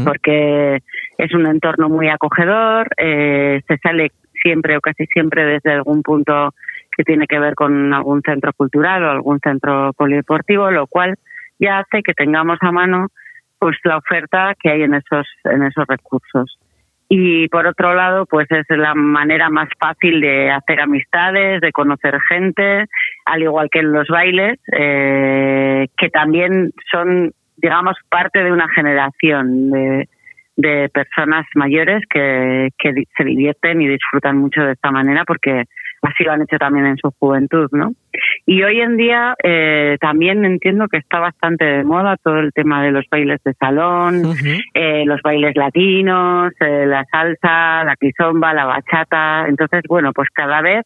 Porque 0.04 0.78
es 1.18 1.34
un 1.34 1.46
entorno 1.46 1.88
muy 1.88 2.08
acogedor, 2.08 2.88
eh, 2.96 3.60
se 3.66 3.76
sale 3.78 4.12
siempre 4.40 4.76
o 4.76 4.80
casi 4.80 5.06
siempre 5.06 5.44
desde 5.44 5.72
algún 5.72 6.02
punto 6.02 6.54
que 6.96 7.02
tiene 7.02 7.26
que 7.26 7.40
ver 7.40 7.56
con 7.56 7.92
algún 7.92 8.22
centro 8.22 8.52
cultural 8.52 9.02
o 9.02 9.10
algún 9.10 9.40
centro 9.40 9.92
polideportivo, 9.94 10.70
lo 10.70 10.86
cual 10.86 11.16
ya 11.58 11.80
hace 11.80 12.02
que 12.04 12.14
tengamos 12.14 12.58
a 12.60 12.70
mano 12.70 13.08
pues 13.58 13.76
la 13.82 13.96
oferta 13.96 14.54
que 14.60 14.70
hay 14.70 14.82
en 14.82 14.94
esos 14.94 15.26
en 15.44 15.62
esos 15.64 15.86
recursos 15.88 16.58
y 17.08 17.48
por 17.48 17.66
otro 17.66 17.94
lado 17.94 18.26
pues 18.26 18.46
es 18.50 18.64
la 18.70 18.94
manera 18.94 19.50
más 19.50 19.68
fácil 19.78 20.20
de 20.20 20.50
hacer 20.50 20.80
amistades 20.80 21.60
de 21.60 21.72
conocer 21.72 22.18
gente 22.28 22.86
al 23.26 23.42
igual 23.42 23.68
que 23.70 23.80
en 23.80 23.92
los 23.92 24.08
bailes 24.08 24.58
eh, 24.72 25.88
que 25.96 26.08
también 26.10 26.72
son 26.90 27.32
digamos 27.56 27.96
parte 28.08 28.42
de 28.42 28.52
una 28.52 28.68
generación 28.68 29.70
de, 29.70 30.08
de 30.56 30.88
personas 30.88 31.46
mayores 31.54 32.02
que, 32.08 32.70
que 32.78 33.04
se 33.16 33.24
divierten 33.24 33.82
y 33.82 33.88
disfrutan 33.88 34.38
mucho 34.38 34.62
de 34.62 34.72
esta 34.72 34.90
manera 34.90 35.24
porque 35.24 35.64
así 36.06 36.24
lo 36.24 36.32
han 36.32 36.42
hecho 36.42 36.58
también 36.58 36.86
en 36.86 36.96
su 36.96 37.10
juventud, 37.18 37.68
¿no? 37.72 37.92
Y 38.46 38.62
hoy 38.62 38.80
en 38.80 38.96
día 38.96 39.34
eh, 39.42 39.96
también 40.00 40.44
entiendo 40.44 40.86
que 40.88 40.98
está 40.98 41.18
bastante 41.18 41.64
de 41.64 41.84
moda 41.84 42.16
todo 42.22 42.38
el 42.38 42.52
tema 42.52 42.82
de 42.82 42.92
los 42.92 43.06
bailes 43.10 43.42
de 43.44 43.54
salón, 43.54 44.22
eh, 44.74 45.04
los 45.06 45.20
bailes 45.22 45.56
latinos, 45.56 46.52
eh, 46.60 46.86
la 46.86 47.04
salsa, 47.10 47.84
la 47.84 47.96
quizomba, 47.98 48.52
la 48.52 48.66
bachata. 48.66 49.46
Entonces, 49.48 49.82
bueno, 49.88 50.12
pues 50.12 50.28
cada 50.32 50.60
vez 50.60 50.84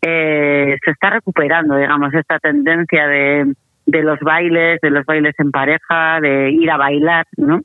se 0.00 0.90
está 0.90 1.10
recuperando, 1.10 1.76
digamos, 1.76 2.12
esta 2.12 2.40
tendencia 2.40 3.06
de, 3.06 3.52
de 3.86 4.02
los 4.02 4.18
bailes, 4.18 4.80
de 4.80 4.90
los 4.90 5.06
bailes 5.06 5.34
en 5.38 5.52
pareja, 5.52 6.20
de 6.20 6.50
ir 6.50 6.70
a 6.70 6.76
bailar, 6.76 7.26
¿no? 7.36 7.60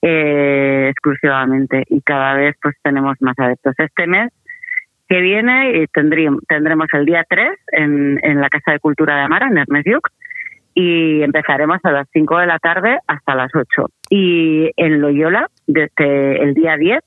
exclusivamente 0.00 1.84
y 1.88 2.00
cada 2.00 2.34
vez 2.34 2.56
pues 2.60 2.74
tenemos 2.82 3.16
más 3.20 3.38
adeptos. 3.38 3.74
Este 3.78 4.08
mes 4.08 4.32
que 5.08 5.20
viene 5.20 5.86
tendríamos, 5.92 6.42
tendremos 6.46 6.86
el 6.92 7.06
día 7.06 7.24
3 7.28 7.50
en, 7.72 8.20
en 8.22 8.40
la 8.40 8.48
Casa 8.48 8.72
de 8.72 8.80
Cultura 8.80 9.16
de 9.16 9.22
Amara, 9.22 9.48
en 9.48 9.58
Ernest 9.58 9.88
y 10.74 11.22
empezaremos 11.22 11.78
a 11.82 11.90
las 11.90 12.08
5 12.12 12.38
de 12.38 12.46
la 12.46 12.60
tarde 12.60 12.98
hasta 13.08 13.34
las 13.34 13.50
8. 13.52 13.66
Y 14.10 14.70
en 14.76 15.00
Loyola, 15.00 15.48
desde 15.66 16.40
el 16.40 16.54
día 16.54 16.76
10, 16.76 17.00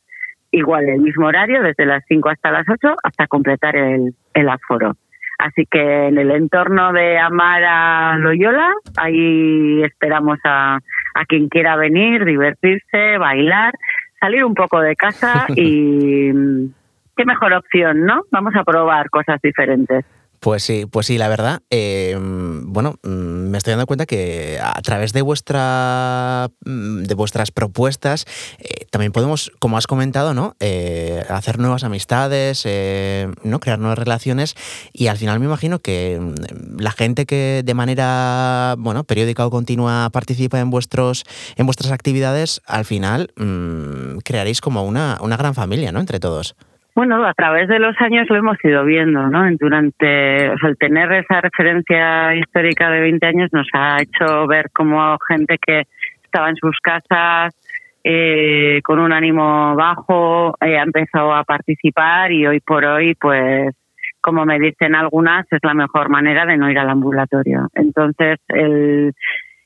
igual 0.52 0.90
el 0.90 1.00
mismo 1.00 1.28
horario, 1.28 1.64
desde 1.64 1.86
las 1.86 2.04
5 2.08 2.30
hasta 2.30 2.52
las 2.52 2.68
8, 2.68 2.96
hasta 3.02 3.28
completar 3.28 3.78
el, 3.78 4.14
el 4.34 4.50
aforo. 4.50 4.98
Así 5.38 5.66
que 5.66 6.08
en 6.08 6.18
el 6.18 6.32
entorno 6.32 6.92
de 6.92 7.18
Amara 7.18 8.18
Loyola, 8.18 8.74
ahí 8.98 9.82
esperamos 9.84 10.38
a, 10.44 10.76
a 10.76 11.26
quien 11.26 11.48
quiera 11.48 11.78
venir, 11.78 12.26
divertirse, 12.26 13.18
bailar, 13.18 13.74
salir 14.20 14.44
un 14.44 14.54
poco 14.54 14.82
de 14.82 14.96
casa 14.96 15.46
y 15.56 16.32
qué 17.22 17.26
mejor 17.26 17.54
opción, 17.54 18.06
¿no? 18.06 18.24
Vamos 18.32 18.54
a 18.56 18.64
probar 18.64 19.12
cosas 19.12 19.40
diferentes. 19.44 20.04
Pues 20.40 20.64
sí, 20.64 20.88
pues 20.92 21.06
sí, 21.06 21.20
la 21.20 21.28
verdad. 21.28 21.62
Eh, 21.70 22.18
bueno, 22.20 22.96
mm, 23.04 23.52
me 23.52 23.60
estoy 23.60 23.74
dando 23.74 23.86
cuenta 23.86 24.08
que 24.08 24.58
a 24.60 24.82
través 24.82 25.14
de 25.14 25.22
vuestra 25.22 26.50
mm, 26.66 27.04
de 27.04 27.14
vuestras 27.14 27.52
propuestas 27.52 28.26
eh, 28.58 28.88
también 28.90 29.12
podemos, 29.12 29.52
como 29.60 29.78
has 29.78 29.86
comentado, 29.86 30.34
¿no? 30.34 30.56
Eh, 30.60 31.24
hacer 31.30 31.60
nuevas 31.60 31.84
amistades, 31.84 32.66
¿no? 33.44 33.60
Crear 33.60 33.78
nuevas 33.78 34.00
relaciones. 34.00 34.56
Y 34.92 35.08
al 35.08 35.18
final 35.18 35.40
me 35.40 35.46
imagino 35.46 35.78
que 35.78 36.18
mm, 36.20 36.80
la 36.80 36.92
gente 36.92 37.28
que 37.28 37.62
de 37.64 37.74
manera 37.76 38.74
bueno, 38.80 39.04
periódica 39.04 39.46
o 39.46 39.52
continua 39.52 40.10
participa 40.12 40.60
en 40.60 40.72
vuestros, 40.72 41.24
en 41.56 41.68
vuestras 41.68 41.92
actividades, 41.92 42.64
al 42.66 42.86
final 42.86 43.32
crearéis 44.24 44.60
como 44.60 44.84
una, 44.86 45.20
una 45.22 45.38
gran 45.38 45.54
familia, 45.54 45.92
¿no? 45.92 46.00
Entre 46.00 46.20
todos. 46.20 46.56
Bueno, 46.94 47.26
a 47.26 47.34
través 47.34 47.70
de 47.70 47.80
los 47.80 47.96
años 48.02 48.28
lo 48.30 48.36
hemos 48.36 48.58
ido 48.64 48.84
viendo, 48.84 49.28
¿no? 49.28 49.50
Durante, 49.58 50.50
o 50.50 50.58
sea, 50.58 50.70
el 50.70 50.78
tener 50.78 51.12
esa 51.14 51.40
referencia 51.40 52.36
histórica 52.36 52.90
de 52.90 53.00
20 53.00 53.26
años 53.26 53.50
nos 53.54 53.68
ha 53.74 54.02
hecho 54.02 54.46
ver 54.48 54.70
como 54.72 55.18
gente 55.28 55.58
que 55.66 55.84
estaba 56.24 56.50
en 56.50 56.58
sus 56.58 56.78
casas 56.82 57.56
eh, 58.04 58.82
con 58.84 59.00
un 59.00 59.14
ánimo 59.14 59.76
bajo 59.76 60.56
eh, 60.60 60.78
ha 60.78 60.84
empezado 60.84 61.34
a 61.34 61.44
participar 61.44 62.32
y 62.32 62.48
hoy 62.48 62.60
por 62.60 62.84
hoy, 62.84 63.16
pues, 63.16 63.76
como 64.20 64.46
me 64.46 64.60
dicen 64.60 64.96
algunas, 64.96 65.46
es 65.52 65.60
la 65.64 65.74
mejor 65.74 66.10
manera 66.10 66.46
de 66.46 66.58
no 66.58 66.70
ir 66.70 66.80
al 66.80 66.90
ambulatorio. 66.90 67.68
Entonces, 67.74 68.40
el, 68.48 69.14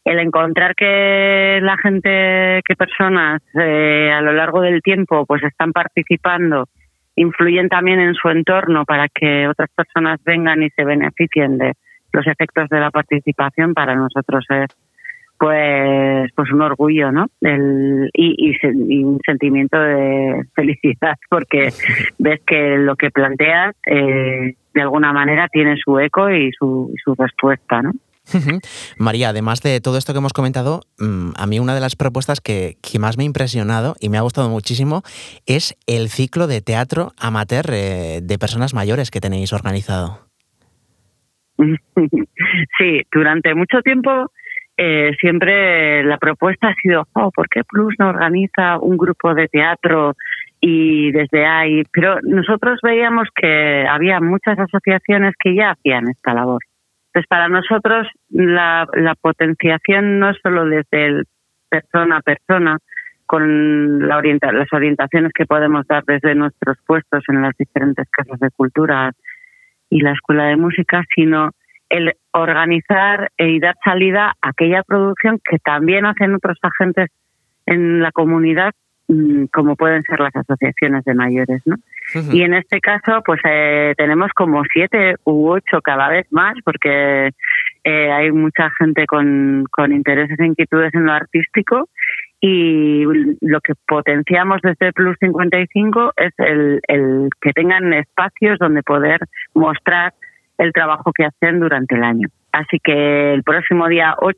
el 0.04 0.20
encontrar 0.20 0.76
que 0.76 1.60
la 1.62 1.78
gente, 1.78 2.62
que 2.68 2.76
personas 2.76 3.42
eh, 3.60 4.12
a 4.14 4.22
lo 4.22 4.34
largo 4.34 4.62
del 4.62 4.82
tiempo, 4.82 5.26
pues 5.26 5.44
están 5.44 5.72
participando 5.72 6.68
influyen 7.16 7.70
también 7.70 8.00
en 8.00 8.14
su 8.14 8.30
entorno 8.30 8.86
para 8.86 9.08
que 9.08 9.48
otras 9.48 9.70
personas 9.76 10.20
vengan 10.24 10.64
y 10.64 10.70
se 10.72 10.84
beneficien 10.84 11.58
de 11.58 11.74
los 12.12 12.28
efectos 12.28 12.70
de 12.70 12.80
la 12.80 12.92
participación 12.92 13.74
para 13.74 13.96
nosotros 13.96 14.46
es 14.50 14.76
pues 15.38 16.32
pues 16.34 16.52
un 16.52 16.62
orgullo 16.62 17.12
no 17.12 17.28
El, 17.42 18.10
y, 18.14 18.56
y, 18.64 19.04
un 19.04 19.20
sentimiento 19.26 19.78
de 19.78 20.44
felicidad 20.56 21.18
porque 21.30 21.70
ves 22.18 22.42
que 22.46 22.78
lo 22.78 22.96
que 22.96 23.12
planteas 23.12 23.76
eh, 23.86 24.56
de 24.74 24.82
alguna 24.82 25.12
manera 25.12 25.48
tiene 25.50 25.76
su 25.78 26.00
eco 26.00 26.30
y 26.30 26.52
su, 26.54 26.94
su 27.04 27.16
respuesta 27.16 27.82
no 27.82 27.92
María, 28.98 29.30
además 29.30 29.62
de 29.62 29.80
todo 29.82 29.98
esto 29.98 30.14
que 30.14 30.20
hemos 30.20 30.34
comentado, 30.34 30.82
mm, 31.00 31.32
a 31.38 31.48
mí 31.48 31.60
una 31.60 31.76
de 31.76 31.82
las 31.82 31.96
propuestas 31.96 32.42
que, 32.42 32.76
más 33.00 33.18
me 33.18 33.24
ha 33.24 33.26
impresionado 33.26 33.96
y 34.00 34.10
me 34.10 34.18
ha 34.18 34.22
gustado 34.22 34.50
muchísimo 34.50 35.04
es 35.46 35.76
el 35.86 36.08
ciclo 36.08 36.48
de 36.48 36.62
teatro 36.62 37.12
amateur 37.20 37.66
eh, 37.72 38.20
de 38.24 38.40
personas 38.40 38.74
mayores 38.74 39.12
que 39.12 39.22
tenéis 39.22 39.54
organizado. 39.54 40.20
Sí, 42.78 43.02
durante 43.12 43.56
mucho 43.56 43.82
tiempo 43.82 44.32
eh, 44.78 45.12
siempre 45.22 46.04
la 46.04 46.18
propuesta 46.18 46.68
ha 46.68 46.76
sido, 46.76 47.08
oh, 47.14 47.32
¿por 47.32 47.48
qué 47.48 47.64
Plus 47.64 47.96
no 47.98 48.10
organiza 48.10 48.78
un 48.80 48.98
grupo 48.98 49.34
de 49.34 49.48
teatro 49.48 50.16
y 50.60 51.12
desde 51.12 51.46
ahí? 51.46 51.84
Pero 51.94 52.20
nosotros 52.24 52.80
veíamos 52.84 53.30
que 53.34 53.86
había 53.88 54.20
muchas 54.20 54.60
asociaciones 54.60 55.34
que 55.40 55.56
ya 55.56 55.72
hacían 55.72 56.10
esta 56.10 56.34
labor. 56.34 56.62
Pues 57.16 57.28
para 57.28 57.48
nosotros 57.48 58.10
la, 58.28 58.86
potenciación 59.22 60.20
no 60.20 60.32
es 60.32 60.38
solo 60.44 60.66
desde 60.66 61.06
el 61.06 61.24
persona 61.70 62.18
a 62.18 62.22
persona, 62.22 62.78
con 63.26 64.06
la 64.06 64.22
las 64.22 64.74
orientaciones 64.74 65.32
que 65.34 65.46
podemos 65.46 65.88
dar 65.88 66.04
desde 66.04 66.36
nuestros 66.36 66.76
puestos 66.86 67.24
en 67.30 67.42
las 67.42 67.56
diferentes 67.58 68.06
casas 68.12 68.38
de 68.42 68.50
cultura 68.52 69.14
y 69.90 70.02
la 70.02 70.12
escuela 70.12 70.48
de 70.48 70.58
música, 70.58 71.06
sino 71.16 71.52
el 71.88 72.18
organizar 72.34 73.32
y 73.38 73.62
dar 73.62 73.76
salida 73.82 74.34
a 74.42 74.50
aquella 74.50 74.84
producción 74.84 75.40
que 75.42 75.58
también 75.60 76.06
hacen 76.06 76.36
otros 76.36 76.58
agentes 76.62 77.12
en 77.66 78.02
la 78.02 78.12
comunidad 78.12 78.74
como 79.52 79.76
pueden 79.76 80.04
ser 80.04 80.20
las 80.20 80.36
asociaciones 80.36 81.04
de 81.06 81.14
mayores, 81.14 81.62
¿no? 81.66 81.76
Y 82.32 82.42
en 82.42 82.54
este 82.54 82.80
caso, 82.82 83.22
pues 83.26 83.40
eh, 83.46 83.94
tenemos 83.98 84.32
como 84.34 84.64
siete 84.72 85.16
u 85.26 85.50
ocho 85.50 85.82
cada 85.84 86.10
vez 86.10 86.26
más, 86.32 86.56
porque 86.64 87.32
eh, 87.84 88.12
hay 88.12 88.32
mucha 88.32 88.70
gente 88.80 89.06
con, 89.06 89.66
con 89.72 89.92
intereses 89.92 90.40
e 90.40 90.46
inquietudes 90.46 90.94
en 90.94 91.06
lo 91.06 91.14
artístico 91.14 91.88
y 92.40 93.04
lo 93.42 93.62
que 93.62 93.74
potenciamos 93.88 94.60
desde 94.62 94.94
Plus 94.94 95.16
55 95.20 96.14
es 96.18 96.34
el, 96.38 96.82
el 96.88 97.30
que 97.42 97.54
tengan 97.54 97.94
espacios 97.94 98.60
donde 98.60 98.84
poder 98.84 99.20
mostrar 99.54 100.14
el 100.58 100.72
trabajo 100.74 101.12
que 101.14 101.26
hacen 101.26 101.60
durante 101.60 101.96
el 101.96 102.04
año. 102.04 102.28
Así 102.56 102.80
que 102.82 103.34
el 103.34 103.44
próximo 103.44 103.90
día 103.90 104.16
8 104.18 104.38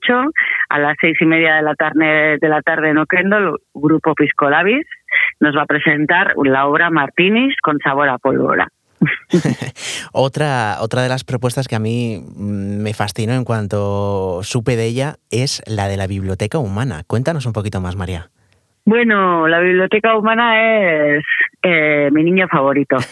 a 0.70 0.80
las 0.80 0.98
seis 1.00 1.16
y 1.22 1.26
media 1.26 1.56
de 1.56 1.62
la 1.62 1.76
tarde, 1.76 2.38
de 2.42 2.50
la 2.50 2.64
tarde 2.64 2.90
en 2.90 2.98
Oquendo, 2.98 3.38
el 3.38 3.56
grupo 3.76 4.16
Piscolabis 4.16 4.88
nos 5.40 5.56
va 5.56 5.62
a 5.62 5.68
presentar 5.68 6.34
la 6.44 6.66
obra 6.66 6.90
Martinis 6.90 7.56
con 7.62 7.78
sabor 7.78 8.10
a 8.10 8.18
pólvora. 8.18 8.70
otra, 10.14 10.78
otra 10.82 11.04
de 11.04 11.10
las 11.10 11.24
propuestas 11.24 11.68
que 11.68 11.76
a 11.76 11.80
mí 11.80 12.20
mm, 12.20 12.82
me 12.82 12.96
fascinó 12.96 13.34
en 13.34 13.44
cuanto 13.44 14.40
supe 14.42 14.76
de 14.76 14.86
ella 14.86 15.18
es 15.30 15.62
la 15.68 15.88
de 15.88 15.98
la 15.98 16.08
biblioteca 16.08 16.58
humana. 16.58 17.04
Cuéntanos 17.06 17.46
un 17.46 17.54
poquito 17.54 17.82
más, 17.82 17.96
María. 17.96 18.32
Bueno, 18.88 19.50
la 19.50 19.60
biblioteca 19.60 20.18
humana 20.18 20.64
es 20.64 21.26
eh, 21.62 22.08
mi 22.14 22.24
niño 22.24 22.48
favorito. 22.48 22.96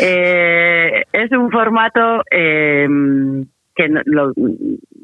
Eh, 0.00 1.02
es 1.12 1.32
un 1.32 1.50
formato 1.50 2.22
eh, 2.30 2.86
que 3.74 3.88
lo, 4.04 4.32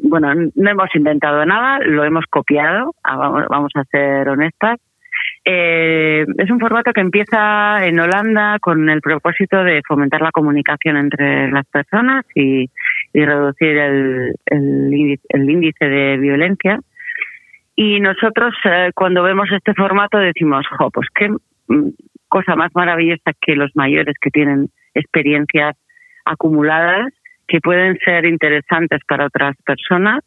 bueno, 0.02 0.34
no 0.54 0.70
hemos 0.70 0.94
inventado 0.94 1.44
nada, 1.46 1.78
lo 1.80 2.04
hemos 2.04 2.26
copiado, 2.26 2.94
ah, 3.02 3.46
vamos 3.48 3.72
a 3.74 3.84
ser 3.84 4.28
honestas. 4.28 4.78
es 5.44 6.50
un 6.50 6.60
formato 6.60 6.92
que 6.92 7.00
empieza 7.00 7.84
en 7.86 7.98
Holanda 7.98 8.58
con 8.60 8.88
el 8.88 9.00
propósito 9.00 9.64
de 9.64 9.82
fomentar 9.88 10.20
la 10.20 10.32
comunicación 10.32 10.96
entre 10.96 11.50
las 11.50 11.66
personas 11.66 12.24
y, 12.34 12.68
reducir 13.14 13.76
el, 13.76 14.34
el 14.46 15.50
índice 15.50 15.84
de 15.86 16.18
violencia 16.18 16.78
y 17.76 18.00
nosotros 18.00 18.54
eh, 18.64 18.90
cuando 18.94 19.22
vemos 19.22 19.48
este 19.50 19.74
formato 19.74 20.18
decimos, 20.18 20.66
jo, 20.78 20.90
pues 20.90 21.08
qué 21.14 21.28
mm, 21.68 21.90
cosa 22.28 22.54
más 22.56 22.70
maravillosa 22.74 23.32
que 23.40 23.56
los 23.56 23.70
mayores 23.74 24.14
que 24.20 24.30
tienen 24.30 24.68
experiencias 24.94 25.76
acumuladas 26.24 27.12
que 27.46 27.60
pueden 27.60 27.98
ser 28.04 28.24
interesantes 28.24 29.00
para 29.06 29.26
otras 29.26 29.56
personas 29.64 30.24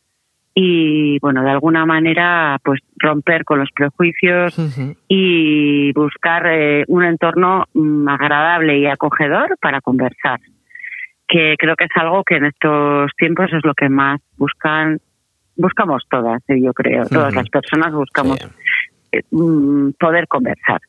y 0.54 1.20
bueno 1.20 1.44
de 1.44 1.52
alguna 1.52 1.86
manera 1.86 2.58
pues 2.64 2.80
romper 2.98 3.44
con 3.44 3.60
los 3.60 3.70
prejuicios 3.72 4.56
y 5.08 5.92
buscar 5.94 6.48
eh, 6.48 6.84
un 6.88 7.04
entorno 7.04 7.66
mm, 7.74 8.08
agradable 8.08 8.78
y 8.80 8.88
acogedor 8.88 9.58
para 9.60 9.82
conversar 9.82 10.40
que 11.28 11.56
creo 11.58 11.76
que 11.76 11.86
es 11.86 11.92
algo 11.96 12.24
que 12.24 12.36
en 12.36 12.46
estos 12.46 13.12
tiempos 13.18 13.52
es 13.54 13.64
lo 13.64 13.74
que 13.74 13.90
más 13.90 14.22
buscan 14.38 15.00
buscamos 15.58 16.04
todas, 16.10 16.42
eh, 16.50 16.62
yo 16.62 16.74
creo, 16.74 17.06
todas 17.06 17.34
las 17.36 17.50
personas 17.50 17.94
buscamos 17.94 18.38
eh, 19.12 19.22
mm, 19.32 19.92
poder 20.00 20.28
conversar. 20.28 20.82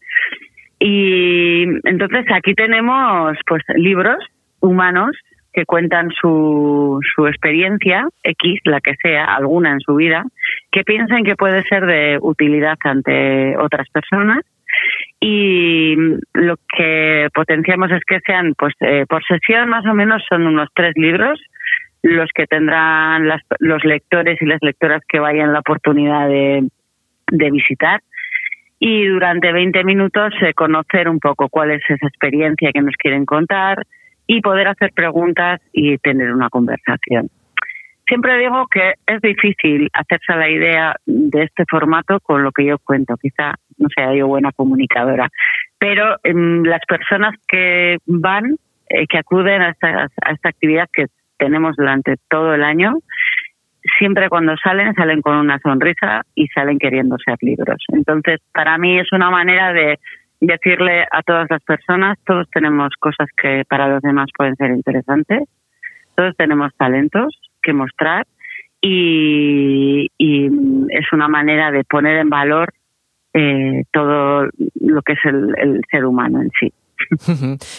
Y 0.78 1.64
entonces 1.85 2.26
aquí 2.33 2.54
tenemos 2.54 3.37
pues 3.46 3.62
libros 3.74 4.18
humanos 4.61 5.16
que 5.52 5.64
cuentan 5.64 6.11
su, 6.11 7.00
su 7.14 7.26
experiencia, 7.26 8.07
X, 8.22 8.61
la 8.64 8.81
que 8.81 8.94
sea, 9.02 9.24
alguna 9.24 9.72
en 9.72 9.81
su 9.81 9.96
vida, 9.96 10.24
que 10.70 10.85
piensan 10.85 11.24
que 11.24 11.35
puede 11.35 11.62
ser 11.64 11.85
de 11.87 12.18
utilidad 12.20 12.78
ante 12.85 13.57
otras 13.57 13.88
personas. 13.88 14.44
Y 15.20 15.96
lo 16.35 16.57
que 16.76 17.28
potenciamos 17.35 17.90
es 17.90 18.02
que 18.07 18.20
sean, 18.20 18.54
pues 18.57 18.74
eh, 18.81 19.04
por 19.09 19.24
sesión 19.24 19.68
más 19.68 19.85
o 19.87 19.94
menos 19.94 20.22
son 20.28 20.46
unos 20.46 20.68
tres 20.74 20.92
libros 20.94 21.40
los 22.03 22.31
que 22.35 22.47
tendrán 22.47 23.29
los 23.59 23.85
lectores 23.85 24.41
y 24.41 24.47
las 24.47 24.61
lectoras 24.63 25.03
que 25.09 25.19
vayan 25.19 25.53
la 25.53 25.61
oportunidad 25.61 26.29
de, 26.29 26.69
visitar 27.31 28.01
y 28.79 29.07
durante 29.07 29.53
20 29.53 29.85
minutos 29.85 30.33
eh, 30.41 30.55
conocer 30.55 31.09
un 31.09 31.19
poco 31.19 31.49
cuál 31.49 31.73
es 31.73 31.83
esa 31.89 32.07
experiencia 32.07 32.71
que 32.73 32.81
nos 32.81 32.95
quieren 32.97 33.27
contar 33.27 33.85
y 34.27 34.41
poder 34.41 34.69
hacer 34.69 34.93
preguntas 34.95 35.61
y 35.73 35.99
tener 35.99 36.33
una 36.33 36.49
conversación. 36.49 37.29
Siempre 38.07 38.39
digo 38.39 38.67
que 38.69 38.95
es 39.07 39.21
difícil 39.21 39.91
hacerse 39.93 40.35
la 40.35 40.49
idea 40.49 40.97
de 41.05 41.43
este 41.43 41.65
formato 41.69 42.21
con 42.21 42.43
lo 42.43 42.53
que 42.53 42.65
yo 42.65 42.79
cuento. 42.79 43.17
Quizá 43.21 43.55
no 43.77 43.89
sea 43.95 44.15
yo 44.15 44.27
buena 44.27 44.53
comunicadora, 44.53 45.29
pero 45.79 46.17
em, 46.23 46.63
las 46.63 46.81
personas 46.89 47.35
que 47.47 47.99
van, 48.07 48.57
eh, 48.89 49.07
que 49.07 49.19
acuden 49.19 49.61
a 49.61 49.71
esta, 49.71 50.09
a 50.23 50.33
esta 50.33 50.49
actividad 50.49 50.89
que 50.91 51.07
tenemos 51.38 51.77
durante 51.77 52.16
todo 52.29 52.55
el 52.55 52.62
año, 52.62 52.94
siempre 53.98 54.29
cuando 54.29 54.57
salen, 54.57 54.94
salen 54.94 55.22
con 55.22 55.37
una 55.37 55.59
sonrisa 55.61 56.22
y 56.35 56.48
salen 56.48 56.79
queriendo 56.79 57.16
ser 57.24 57.37
libros. 57.40 57.83
Entonces, 57.88 58.40
para 58.53 58.77
mí 58.79 58.98
es 58.98 59.12
una 59.12 59.31
manera 59.31 59.72
de 59.72 59.98
decirle 60.40 61.05
a 61.11 61.22
todas 61.22 61.48
las 61.51 61.62
personas, 61.62 62.18
todos 62.24 62.48
tenemos 62.51 62.90
cosas 62.98 63.29
que 63.37 63.64
para 63.68 63.88
los 63.88 64.03
demás 64.03 64.29
pueden 64.37 64.57
ser 64.57 64.70
interesantes, 64.70 65.48
todos 66.14 66.37
tenemos 66.37 66.74
talentos 66.77 67.38
que 67.62 67.72
mostrar 67.72 68.27
y, 68.81 70.11
es 70.90 71.12
una 71.12 71.29
manera 71.29 71.70
de 71.70 71.85
poner 71.85 72.18
en 72.18 72.31
valor 72.31 72.72
eh, 73.35 73.85
todo 73.92 74.48
lo 74.81 75.03
que 75.03 75.12
es 75.12 75.24
el 75.24 75.81
ser 75.90 76.05
humano 76.05 76.40
en 76.40 76.51
sí. 76.59 76.72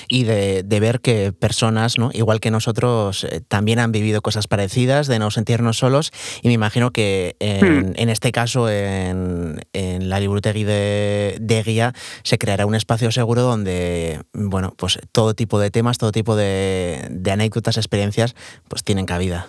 Y 0.10 0.24
de, 0.24 0.80
ver 0.80 1.00
que 1.02 1.32
personas, 1.34 1.98
¿no? 1.98 2.10
igual 2.14 2.40
que 2.40 2.52
nosotros, 2.52 3.24
eh, 3.26 3.42
también 3.48 3.80
han 3.80 3.92
vivido 3.92 4.22
cosas 4.22 4.48
parecidas, 4.48 5.08
de 5.08 5.20
no 5.20 5.32
sentirnos 5.32 5.78
solos. 5.78 6.12
Y 6.42 6.48
me 6.48 6.54
imagino 6.54 6.92
que 6.92 7.36
en, 7.40 7.92
hmm. 7.92 8.10
este 8.10 8.32
caso, 8.32 8.70
en, 8.70 9.60
la 9.74 10.20
Librutegui 10.20 10.64
de, 10.64 11.38
de, 11.40 11.64
Guía, 11.64 11.92
se 12.24 12.38
creará 12.38 12.66
un 12.66 12.76
espacio 12.76 13.12
seguro 13.12 13.42
donde, 13.42 14.20
bueno, 14.34 14.74
pues 14.78 15.00
todo 15.12 15.34
tipo 15.34 15.60
de 15.60 15.72
temas, 15.72 15.98
todo 15.98 16.12
tipo 16.12 16.36
de, 16.36 17.00
anécdotas, 17.32 17.78
experiencias, 17.78 18.36
pues 18.70 18.84
tienen 18.84 19.06
cabida. 19.06 19.48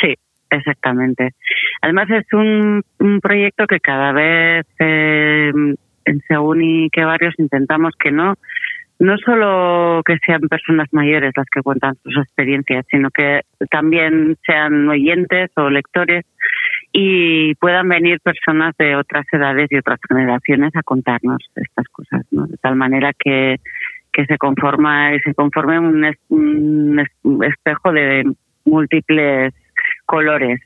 Sí, 0.00 0.14
exactamente. 0.50 1.34
Además 1.82 2.08
es 2.10 2.26
un, 2.32 2.82
proyecto 3.20 3.66
que 3.66 3.80
cada 3.80 4.12
vez 4.12 4.66
eh, 4.78 5.52
en 6.04 6.22
Según 6.28 6.62
y 6.62 6.90
que 6.90 7.04
varios 7.04 7.34
intentamos 7.38 7.94
que 7.98 8.10
no 8.10 8.34
no 9.00 9.16
solo 9.16 10.02
que 10.04 10.18
sean 10.24 10.42
personas 10.42 10.86
mayores 10.92 11.32
las 11.34 11.46
que 11.50 11.62
cuentan 11.62 11.96
sus 12.04 12.16
experiencias, 12.18 12.84
sino 12.90 13.10
que 13.10 13.40
también 13.70 14.36
sean 14.46 14.88
oyentes 14.88 15.50
o 15.56 15.70
lectores 15.70 16.26
y 16.92 17.54
puedan 17.54 17.88
venir 17.88 18.20
personas 18.20 18.74
de 18.78 18.96
otras 18.96 19.24
edades 19.32 19.68
y 19.70 19.78
otras 19.78 19.98
generaciones 20.06 20.76
a 20.76 20.82
contarnos 20.82 21.38
estas 21.56 21.86
cosas, 21.88 22.26
¿no? 22.30 22.46
De 22.46 22.58
tal 22.58 22.76
manera 22.76 23.12
que, 23.18 23.56
que 24.12 24.26
se 24.26 24.36
conforma 24.36 25.12
se 25.24 25.34
conforme 25.34 25.78
un, 25.78 26.14
un 26.28 27.44
espejo 27.44 27.92
de 27.92 28.24
múltiples 28.66 29.54
colores. 30.04 30.60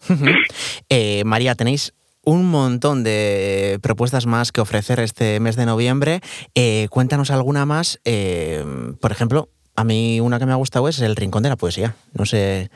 eh, 0.88 1.22
María, 1.24 1.54
tenéis 1.54 1.94
un 2.28 2.50
montón 2.50 3.04
de 3.04 3.78
propuestas 3.82 4.26
más 4.26 4.52
que 4.52 4.60
ofrecer 4.60 5.00
este 5.00 5.40
mes 5.40 5.56
de 5.56 5.64
noviembre. 5.64 6.20
Eh, 6.54 6.86
cuéntanos 6.90 7.30
alguna 7.30 7.64
más. 7.64 8.00
Eh, 8.04 8.62
por 9.00 9.12
ejemplo, 9.12 9.48
a 9.76 9.84
mí 9.84 10.20
una 10.20 10.38
que 10.38 10.44
me 10.44 10.52
ha 10.52 10.56
gustado 10.56 10.88
es 10.88 11.00
el 11.00 11.16
Rincón 11.16 11.42
de 11.42 11.48
la 11.48 11.56
Poesía. 11.56 11.94
No 12.12 12.26
sé, 12.26 12.68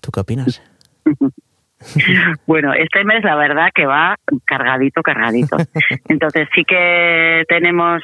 ¿tú 0.00 0.10
qué 0.12 0.20
opinas? 0.20 0.62
Bueno, 2.46 2.72
este 2.74 3.02
mes 3.02 3.24
la 3.24 3.34
verdad 3.34 3.70
que 3.74 3.86
va 3.86 4.14
cargadito, 4.44 5.02
cargadito. 5.02 5.56
Entonces 6.08 6.46
sí 6.54 6.62
que 6.64 7.42
tenemos, 7.48 8.00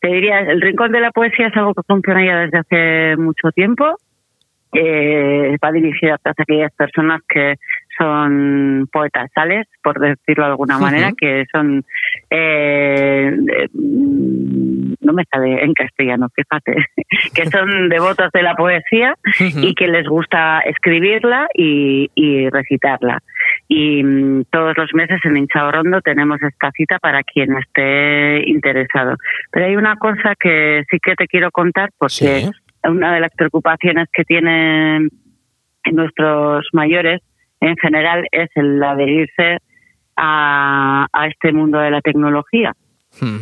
te 0.00 0.12
diría, 0.12 0.38
el 0.38 0.60
Rincón 0.60 0.92
de 0.92 1.00
la 1.00 1.10
Poesía 1.10 1.48
es 1.48 1.56
algo 1.56 1.74
que 1.74 1.82
funciona 1.88 2.24
ya 2.24 2.38
desde 2.38 2.58
hace 2.58 3.16
mucho 3.16 3.50
tiempo. 3.50 3.96
Eh, 4.72 5.56
va 5.64 5.72
dirigida 5.72 6.14
a 6.14 6.18
todas 6.18 6.38
aquellas 6.38 6.72
personas 6.72 7.20
que 7.28 7.56
son 7.98 8.88
poetas 8.92 9.30
sales, 9.34 9.66
por 9.82 9.98
decirlo 9.98 10.44
de 10.44 10.50
alguna 10.50 10.78
manera, 10.78 11.12
que 11.16 11.44
son, 11.52 11.84
eh, 12.30 13.36
no 13.72 15.12
me 15.12 15.24
sale 15.30 15.64
en 15.64 15.72
castellano, 15.74 16.28
fíjate, 16.34 16.76
que 17.34 17.46
son 17.46 17.88
devotos 17.88 18.30
de 18.32 18.42
la 18.42 18.54
poesía 18.54 19.14
y 19.38 19.74
que 19.74 19.88
les 19.88 20.06
gusta 20.06 20.60
escribirla 20.60 21.48
y, 21.54 22.08
recitarla. 22.50 23.20
Y 23.68 24.02
mm, 24.02 24.44
todos 24.50 24.76
los 24.76 24.92
meses 24.94 25.20
en 25.24 25.36
Hinchao 25.36 25.70
Rondo 25.70 26.00
tenemos 26.00 26.40
esta 26.42 26.70
cita 26.72 26.98
para 26.98 27.22
quien 27.22 27.56
esté 27.56 28.48
interesado. 28.48 29.16
Pero 29.50 29.66
hay 29.66 29.76
una 29.76 29.96
cosa 29.96 30.34
que 30.38 30.84
sí 30.90 30.98
que 31.02 31.14
te 31.14 31.26
quiero 31.26 31.50
contar 31.50 31.90
porque 31.98 32.48
una 32.84 33.14
de 33.14 33.20
las 33.20 33.32
preocupaciones 33.34 34.08
que 34.12 34.24
tienen 34.24 35.08
nuestros 35.92 36.66
mayores 36.72 37.20
en 37.60 37.76
general 37.76 38.26
es 38.32 38.48
el 38.54 38.82
adherirse 38.82 39.58
a, 40.16 41.06
este 41.28 41.52
mundo 41.52 41.78
de 41.78 41.90
la 41.90 42.00
tecnología. 42.00 42.72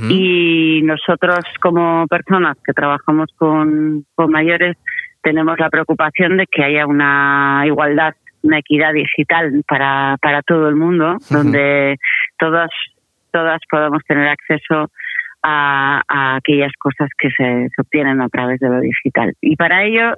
Y 0.09 0.83
nosotros 0.85 1.41
como 1.61 2.07
personas 2.07 2.57
que 2.65 2.73
trabajamos 2.73 3.29
con, 3.37 4.07
mayores 4.29 4.77
tenemos 5.21 5.59
la 5.59 5.69
preocupación 5.69 6.37
de 6.37 6.47
que 6.47 6.63
haya 6.63 6.87
una 6.87 7.65
igualdad, 7.67 8.15
una 8.43 8.59
equidad 8.59 8.93
digital 8.93 9.65
para, 9.67 10.17
para 10.23 10.43
todo 10.43 10.69
el 10.69 10.77
mundo, 10.77 11.17
donde 11.29 11.97
todas, 12.39 12.71
todas 13.33 13.61
podamos 13.69 14.05
tener 14.07 14.29
acceso 14.29 14.91
a, 15.43 16.03
a, 16.07 16.37
aquellas 16.37 16.73
cosas 16.79 17.09
que 17.19 17.31
se, 17.31 17.69
se 17.75 17.83
obtienen 17.83 18.21
a 18.21 18.29
través 18.29 18.61
de 18.61 18.69
lo 18.69 18.81
digital. 18.81 19.33
Y 19.41 19.57
para 19.57 19.85
ello 19.85 20.13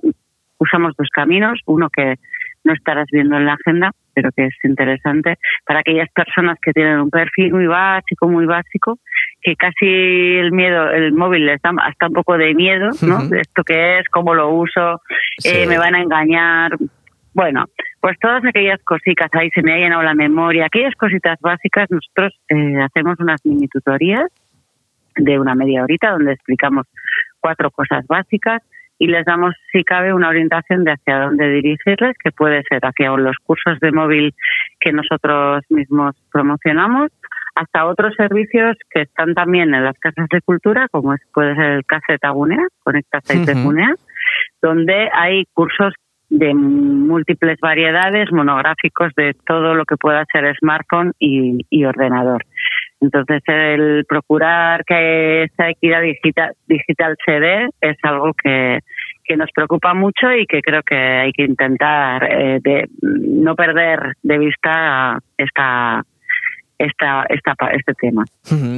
usamos 0.59 0.95
dos 0.99 1.09
caminos, 1.13 1.61
uno 1.67 1.89
que 1.89 2.17
no 2.67 2.75
estarás 2.75 3.07
viendo 3.11 3.37
en 3.37 3.47
la 3.47 3.55
agenda, 3.55 3.93
pero 4.13 4.31
que 4.33 4.47
es 4.47 4.55
interesante 4.65 5.37
para 5.65 5.81
aquellas 5.81 6.11
personas 6.11 6.59
que 6.61 6.73
tienen 6.73 7.01
un 7.01 7.11
perfil 7.11 7.53
muy 7.53 7.67
básico, 7.67 8.29
muy 8.29 8.45
básico, 8.45 8.99
que 9.41 9.57
casi 9.57 9.87
el 9.87 10.53
miedo, 10.53 10.91
el 10.91 11.13
móvil 11.13 11.47
les 11.47 11.63
da 11.63 11.71
hasta 11.83 12.09
un 12.09 12.13
poco 12.13 12.37
de 12.37 12.55
miedo, 12.55 12.91
¿no? 13.03 13.29
De 13.29 13.41
esto 13.41 13.63
que 13.63 13.99
es, 13.99 14.09
cómo 14.11 14.35
lo 14.35 14.51
uso, 14.51 15.01
eh, 15.45 15.67
me 15.67 15.79
van 15.79 15.95
a 15.95 16.03
engañar. 16.03 16.73
Bueno, 17.33 17.65
pues 18.01 18.19
todas 18.19 18.45
aquellas 18.45 18.83
cositas 18.83 19.29
ahí 19.33 19.51
se 19.51 19.63
me 19.63 19.75
ha 19.75 19.77
llenado 19.77 20.03
la 20.03 20.15
memoria, 20.15 20.67
aquellas 20.67 20.95
cositas 20.95 21.39
básicas, 21.41 21.89
nosotros 21.91 22.35
eh, 22.49 22.81
hacemos 22.83 23.19
unas 23.21 23.45
mini 23.45 23.69
tutorías 23.69 24.27
de 25.15 25.39
una 25.39 25.55
media 25.55 25.83
horita 25.83 26.11
donde 26.11 26.33
explicamos 26.33 26.87
cuatro 27.41 27.71
cosas 27.71 28.07
básicas 28.07 28.63
y 28.99 29.09
les 29.09 29.25
damos, 29.25 29.55
si 29.73 29.85
cabe, 29.85 30.15
una 30.15 30.29
orientación 30.29 30.85
de 30.85 30.93
hacia 30.93 31.19
dónde 31.19 31.51
dirigirles, 31.51 32.17
que 32.23 32.33
puede 32.33 32.63
ser 32.69 32.81
hacia 32.83 33.11
los 33.17 33.37
cursos 33.43 33.79
de 33.81 33.93
móvil 33.93 34.35
que 34.81 34.93
nosotros 34.93 35.65
mismos 35.69 36.17
promocionamos, 36.33 37.11
hasta 37.55 37.87
otros 37.87 38.15
servicios 38.17 38.77
que 38.91 39.03
están 39.03 39.35
también 39.35 39.75
en 39.75 39.85
las 39.85 39.99
casas 39.99 40.29
de 40.31 40.41
cultura, 40.43 40.89
como 40.91 41.15
es, 41.15 41.21
puede 41.33 41.55
ser 41.55 41.73
el 41.73 41.85
CASE 41.87 42.19
Tagunea, 42.19 42.67
Conecta 42.83 43.21
6 43.23 43.47
de 43.47 43.55
Gunea, 43.55 43.95
donde 44.61 45.09
hay 45.13 45.45
cursos 45.53 45.95
de 46.29 46.55
múltiples 46.55 47.59
variedades, 47.61 48.31
monográficos 48.33 49.13
de 49.17 49.35
todo 49.47 49.75
lo 49.75 49.85
que 49.85 49.97
pueda 49.97 50.25
ser 50.31 50.55
smartphone 50.57 51.13
y, 51.19 51.65
y 51.71 51.85
ordenador. 51.85 52.45
Entonces, 53.01 53.43
el 53.47 54.05
procurar 54.09 54.85
que 54.85 55.45
esa 55.45 55.71
equidad 55.71 56.03
digital, 56.03 56.53
digital 56.67 57.17
se 57.25 57.41
dé 57.41 57.69
es 57.81 57.97
algo 58.03 58.33
que, 58.43 58.81
que 59.25 59.37
nos 59.37 59.51
preocupa 59.55 59.93
mucho 59.95 60.33
y 60.33 60.47
que 60.47 60.61
creo 60.63 60.83
que 60.83 60.97
hay 60.97 61.33
que 61.33 61.45
intentar 61.45 62.25
eh, 62.25 62.59
de 62.63 62.89
no 63.01 63.55
perder 63.55 64.15
de 64.23 64.39
vista 64.39 65.19
esta 65.37 66.03
esta, 66.79 67.25
esta, 67.31 67.55
este 67.73 67.95
tema. 67.95 68.25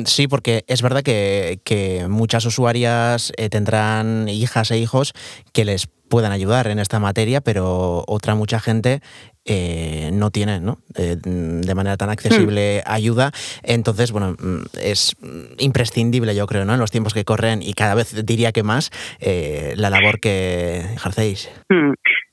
Sí, 0.05 0.29
porque 0.29 0.65
es 0.69 0.83
verdad 0.83 1.03
que, 1.03 1.59
que 1.65 2.07
muchas 2.09 2.45
usuarias 2.47 3.33
eh, 3.37 3.49
tendrán 3.49 4.29
hijas 4.29 4.71
e 4.71 4.79
hijos 4.79 5.15
que 5.53 5.65
les 5.65 5.89
puedan 6.09 6.33
ayudar 6.33 6.69
en 6.69 6.79
esta 6.79 7.01
materia, 7.01 7.41
pero 7.41 8.05
otra 8.07 8.35
mucha 8.35 8.61
gente 8.61 9.01
eh, 9.51 10.11
no 10.13 10.31
tiene 10.31 10.61
¿no? 10.61 10.77
Eh, 10.95 11.17
de 11.23 11.75
manera 11.75 11.97
tan 11.97 12.11
accesible 12.11 12.83
hmm. 12.85 12.91
ayuda. 12.91 13.31
Entonces, 13.63 14.13
bueno, 14.13 14.33
mm, 14.33 14.65
es 14.83 15.17
imprescindible, 15.59 16.37
yo 16.37 16.47
creo, 16.47 16.67
¿no? 16.67 16.75
en 16.75 16.81
los 16.81 16.91
tiempos 16.91 17.15
que 17.15 17.25
corren 17.25 17.63
y 17.63 17.73
cada 17.73 17.95
vez 17.95 18.27
diría 18.27 18.53
que 18.53 18.63
más, 18.63 18.91
eh, 19.21 19.73
la 19.77 19.89
labor 19.89 20.21
que 20.21 20.81
ejercéis. 20.95 21.51
Hmm. 21.71 21.93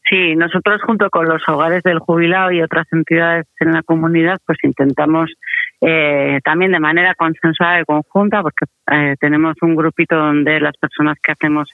Sí, 0.10 0.36
nosotros 0.36 0.82
junto 0.86 1.10
con 1.10 1.28
los 1.28 1.42
hogares 1.48 1.84
del 1.84 2.00
jubilado 2.00 2.52
y 2.52 2.62
otras 2.62 2.86
entidades 2.92 3.46
en 3.62 3.72
la 3.72 3.82
comunidad, 3.82 4.38
pues 4.46 4.60
intentamos 4.64 5.32
también 6.44 6.72
de 6.72 6.80
manera 6.80 7.14
consensuada 7.16 7.82
y 7.82 7.86
conjunta, 7.86 8.42
porque 8.42 8.66
tenemos 9.20 9.56
un 9.62 9.76
grupito 9.76 10.16
donde 10.16 10.60
las 10.60 10.76
personas 10.78 11.18
que 11.24 11.32
hacemos 11.32 11.70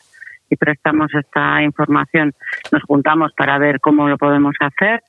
y 0.52 0.58
prestamos 0.58 1.10
esta 1.14 1.64
información, 1.64 2.34
nos 2.72 2.84
juntamos 2.84 3.32
para 3.36 3.58
ver 3.58 3.80
cómo 3.80 4.08
lo 4.08 4.18
podemos 4.18 4.54
hacer 4.60 5.02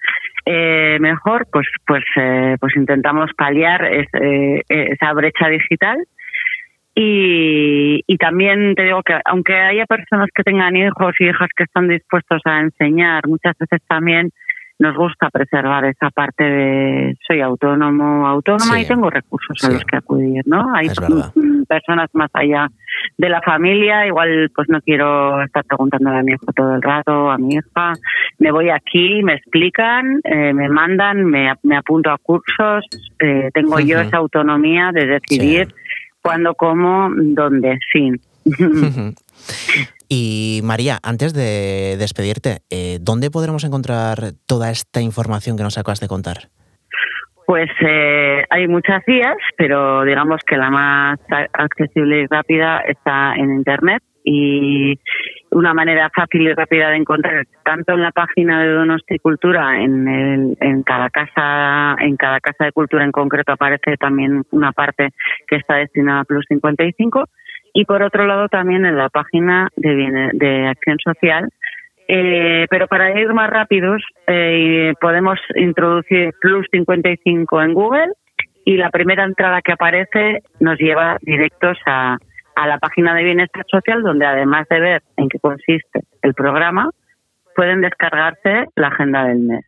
eh, 0.44 0.98
mejor, 1.00 1.46
pues 1.52 1.66
pues 1.86 2.04
eh, 2.16 2.56
pues 2.60 2.76
intentamos 2.76 3.30
paliar 3.36 3.84
eh, 3.84 4.62
esa 4.68 5.12
brecha 5.12 5.48
digital. 5.48 5.98
Y, 6.94 8.02
y 8.06 8.16
también 8.18 8.74
te 8.74 8.82
digo 8.82 9.02
que 9.02 9.18
aunque 9.24 9.54
haya 9.54 9.86
personas 9.86 10.28
que 10.34 10.42
tengan 10.42 10.76
hijos 10.76 11.14
y 11.20 11.28
hijas 11.28 11.48
que 11.56 11.64
están 11.64 11.88
dispuestos 11.88 12.42
a 12.44 12.60
enseñar, 12.60 13.26
muchas 13.26 13.56
veces 13.58 13.80
también 13.88 14.30
nos 14.78 14.96
gusta 14.96 15.30
preservar 15.30 15.84
esa 15.84 16.10
parte 16.10 16.44
de 16.44 17.16
soy 17.26 17.40
autónomo, 17.40 18.26
autónoma 18.26 18.80
y 18.80 18.86
tengo 18.86 19.10
recursos 19.10 19.62
a 19.64 19.72
los 19.72 19.84
que 19.84 19.96
acudir, 19.96 20.42
¿no? 20.46 20.74
Hay 20.74 20.88
personas 21.68 22.08
más 22.12 22.30
allá 22.34 22.68
de 23.16 23.28
la 23.28 23.40
familia, 23.42 24.06
igual 24.06 24.50
pues 24.54 24.68
no 24.68 24.80
quiero 24.80 25.42
estar 25.42 25.64
preguntándole 25.64 26.18
a 26.18 26.22
mi 26.22 26.32
hijo 26.32 26.46
todo 26.54 26.74
el 26.74 26.82
rato, 26.82 27.30
a 27.30 27.38
mi 27.38 27.54
hija, 27.54 27.94
me 28.38 28.50
voy 28.50 28.70
aquí, 28.70 29.22
me 29.22 29.34
explican, 29.34 30.20
eh, 30.24 30.52
me 30.52 30.68
mandan, 30.68 31.24
me, 31.24 31.52
me, 31.62 31.76
apunto 31.76 32.10
a 32.10 32.18
cursos, 32.18 32.84
eh, 33.20 33.50
tengo 33.54 33.78
yo 33.80 34.00
esa 34.00 34.18
autonomía 34.18 34.90
de 34.92 35.06
decidir 35.06 35.74
cuándo, 36.20 36.54
cómo, 36.54 37.10
dónde, 37.14 37.78
sí. 37.92 38.12
Y 40.08 40.60
María, 40.62 40.98
antes 41.02 41.32
de 41.32 41.96
despedirte, 41.98 42.58
eh, 42.70 42.98
¿dónde 43.00 43.30
podremos 43.30 43.64
encontrar 43.64 44.32
toda 44.46 44.70
esta 44.70 45.00
información 45.00 45.56
que 45.56 45.62
nos 45.62 45.78
acabas 45.78 46.00
de 46.00 46.08
contar? 46.08 46.50
Pues 47.46 47.70
eh, 47.80 48.44
hay 48.50 48.68
muchas 48.68 49.02
vías, 49.06 49.36
pero 49.56 50.04
digamos 50.04 50.40
que 50.46 50.56
la 50.56 50.70
más 50.70 51.18
accesible 51.52 52.22
y 52.22 52.26
rápida 52.26 52.80
está 52.80 53.34
en 53.36 53.50
Internet 53.50 54.02
y 54.24 54.98
una 55.50 55.74
manera 55.74 56.10
fácil 56.14 56.42
y 56.42 56.54
rápida 56.54 56.90
de 56.90 56.96
encontrar 56.96 57.46
tanto 57.64 57.92
en 57.92 58.02
la 58.02 58.12
página 58.12 58.62
de 58.62 58.70
Donosti 58.70 59.18
Cultura 59.18 59.82
en, 59.82 60.56
en 60.60 60.82
cada 60.82 61.10
casa 61.10 61.96
en 62.00 62.16
cada 62.16 62.40
casa 62.40 62.66
de 62.66 62.72
cultura 62.72 63.04
en 63.04 63.12
concreto 63.12 63.52
aparece 63.52 63.96
también 63.96 64.44
una 64.50 64.72
parte 64.72 65.10
que 65.48 65.56
está 65.56 65.76
destinada 65.76 66.20
a 66.20 66.24
Plus 66.24 66.44
55 66.48 67.24
y 67.72 67.84
por 67.84 68.02
otro 68.02 68.26
lado 68.26 68.48
también 68.48 68.84
en 68.84 68.96
la 68.96 69.08
página 69.08 69.68
de, 69.76 70.66
Acción 70.68 70.98
Social. 71.02 71.48
Eh, 72.08 72.66
pero 72.68 72.88
para 72.88 73.18
ir 73.18 73.32
más 73.32 73.48
rápidos, 73.48 74.02
eh, 74.26 74.92
podemos 75.00 75.38
introducir 75.54 76.32
Plus 76.40 76.66
55 76.70 77.62
en 77.62 77.74
Google 77.74 78.12
y 78.64 78.76
la 78.76 78.90
primera 78.90 79.24
entrada 79.24 79.62
que 79.62 79.72
aparece 79.72 80.40
nos 80.60 80.78
lleva 80.78 81.16
directos 81.22 81.78
a, 81.86 82.18
a 82.56 82.66
la 82.66 82.78
página 82.78 83.14
de 83.14 83.24
Bienestar 83.24 83.64
Social, 83.70 84.02
donde 84.02 84.26
además 84.26 84.66
de 84.68 84.80
ver 84.80 85.02
en 85.16 85.28
qué 85.28 85.38
consiste 85.38 86.00
el 86.22 86.34
programa, 86.34 86.90
pueden 87.54 87.80
descargarse 87.80 88.66
la 88.76 88.88
agenda 88.88 89.24
del 89.24 89.38
mes. 89.40 89.64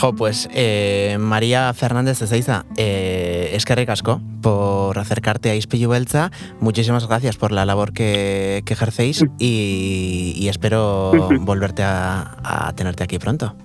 Jo, 0.00 0.14
pues 0.14 0.48
eh, 0.52 1.16
María 1.18 1.74
Fernández 1.74 2.20
de 2.20 2.28
Seiza, 2.28 2.64
eh, 2.76 3.50
es 3.54 3.64
que 3.64 3.74
recasco 3.74 4.20
por 4.40 4.96
acercarte 4.96 5.50
a 5.50 5.56
Ispillu 5.56 5.88
Belza. 5.88 6.30
Muchísimas 6.60 7.08
gracias 7.08 7.36
por 7.36 7.50
la 7.50 7.66
labor 7.66 7.92
que, 7.92 8.62
que 8.64 8.74
ejercéis 8.74 9.24
y, 9.40 10.34
y 10.36 10.48
espero 10.48 11.10
volverte 11.40 11.82
a, 11.82 12.36
a 12.44 12.72
tenerte 12.74 13.02
aquí 13.02 13.18
pronto. 13.18 13.56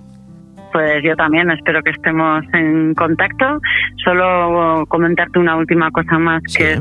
Pues 0.74 1.04
yo 1.04 1.14
también 1.14 1.48
espero 1.52 1.84
que 1.84 1.90
estemos 1.90 2.44
en 2.52 2.94
contacto. 2.94 3.60
Solo 4.04 4.84
comentarte 4.88 5.38
una 5.38 5.54
última 5.54 5.88
cosa 5.92 6.18
más, 6.18 6.42
que 6.52 6.72
es 6.72 6.80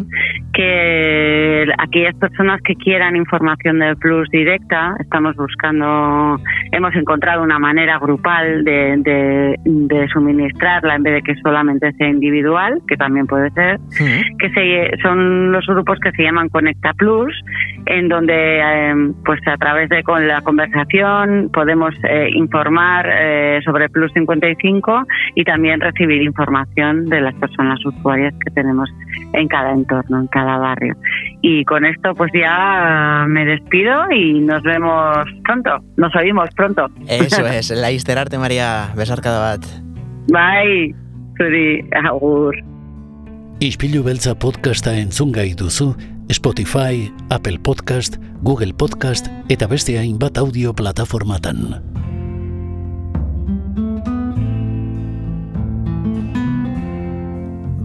que 0.53 1.65
aquellas 1.77 2.15
personas 2.15 2.61
que 2.63 2.75
quieran 2.75 3.15
información 3.15 3.79
del 3.79 3.97
Plus 3.97 4.29
directa, 4.29 4.95
estamos 4.99 5.35
buscando, 5.35 6.39
hemos 6.71 6.95
encontrado 6.95 7.43
una 7.43 7.59
manera 7.59 7.97
grupal 7.99 8.63
de, 8.63 9.57
de, 9.63 10.07
suministrarla 10.13 10.95
en 10.95 11.03
vez 11.03 11.13
de 11.15 11.21
que 11.21 11.35
solamente 11.41 11.91
sea 11.93 12.07
individual, 12.07 12.81
que 12.87 12.97
también 12.97 13.25
puede 13.25 13.49
ser, 13.51 13.79
que 14.39 14.49
se, 14.51 15.01
son 15.01 15.51
los 15.51 15.65
grupos 15.65 15.99
que 15.99 16.11
se 16.11 16.23
llaman 16.23 16.49
Conecta 16.49 16.93
Plus, 16.93 17.33
en 17.85 18.07
donde 18.07 18.59
em, 18.59 19.13
pues 19.25 19.39
a 19.47 19.57
través 19.57 19.89
de 19.89 20.03
con 20.03 20.27
la 20.27 20.41
conversación 20.41 21.49
podemos 21.51 21.93
eh, 22.03 22.29
informar 22.33 23.09
eh, 23.11 23.59
sobre 23.65 23.82
Plus 23.89 24.11
55 24.13 25.03
y 25.36 25.43
también 25.43 25.79
recibir 25.81 26.21
información 26.21 27.05
de 27.05 27.21
las 27.21 27.34
personas 27.36 27.84
usuarias 27.86 28.34
que 28.45 28.51
tenemos 28.51 28.89
en 29.34 29.47
cada 29.47 29.71
entorno, 29.71 30.21
en 30.21 30.27
cada 30.27 30.57
barrio. 30.57 30.95
Y 31.41 31.65
con 31.65 31.86
esto 31.86 32.13
pues 32.15 32.31
ya 32.34 33.25
me 33.27 33.45
despido 33.45 34.11
y 34.11 34.39
nos 34.39 34.63
vemos 34.63 35.27
pronto, 35.43 35.79
nos 35.97 36.15
oímos 36.15 36.49
pronto. 36.55 36.88
Eso 37.07 37.45
es, 37.47 37.71
la 37.71 38.21
Arte 38.21 38.38
María, 38.38 38.89
besar 38.95 39.21
cada 39.21 39.39
bat. 39.39 39.65
Bye, 40.27 40.95
zuri, 41.38 41.84
agur. 41.91 42.55
Ispilu 43.63 44.03
beltza 44.03 44.34
podcasta 44.36 44.95
entzun 44.99 45.31
gai 45.31 45.53
duzu, 45.55 45.93
Spotify, 46.27 47.11
Apple 47.29 47.59
Podcast, 47.63 48.17
Google 48.41 48.73
Podcast 48.73 49.29
eta 49.47 49.67
beste 49.67 49.97
hainbat 49.99 50.38
audio 50.38 50.73
plataformatan. 50.75 51.92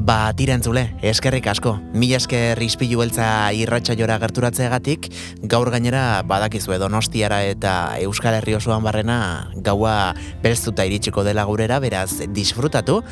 Ba, 0.09 0.32
tira 0.32 0.54
entzule, 0.56 0.86
eskerrik 1.04 1.50
asko. 1.52 1.74
Mila 1.92 2.16
esker 2.16 2.56
izpilu 2.64 3.02
beltza 3.02 3.26
irratxa 3.52 3.92
jora 3.98 4.14
gerturatzeagatik, 4.22 5.11
gaur 5.52 5.68
gainera 5.68 6.22
badakizu 6.24 6.72
edo 6.78 6.88
nostiara 6.88 7.42
eta 7.44 7.74
Euskal 8.06 8.38
Herri 8.38 8.56
osoan 8.56 8.86
barrena 8.86 9.18
gaua 9.68 10.14
belztuta 10.40 10.88
iritsiko 10.88 11.26
dela 11.28 11.44
gurera, 11.44 11.76
beraz 11.84 12.22
disfrutatu, 12.32 13.02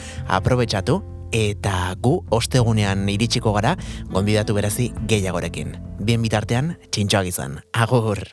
aprobetsatu, 0.41 1.03
eta 1.37 1.93
gu 2.01 2.17
ostegunean 2.33 3.05
iritsiko 3.13 3.53
gara, 3.53 3.77
gonbidatu 4.09 4.57
berazi 4.57 4.95
gehiagorekin. 5.05 5.77
Bien 6.01 6.25
bitartean, 6.25 6.79
txintxoak 6.89 7.29
izan. 7.29 7.61
Agur! 7.77 8.25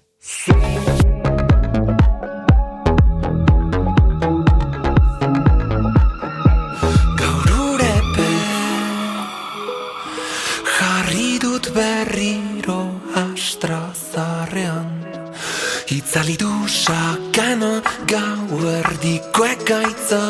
Zalidu 16.13 16.69
sakana 16.69 17.81
gau 18.05 18.57
erdiko 18.71 19.45
ekaitza 19.49 20.21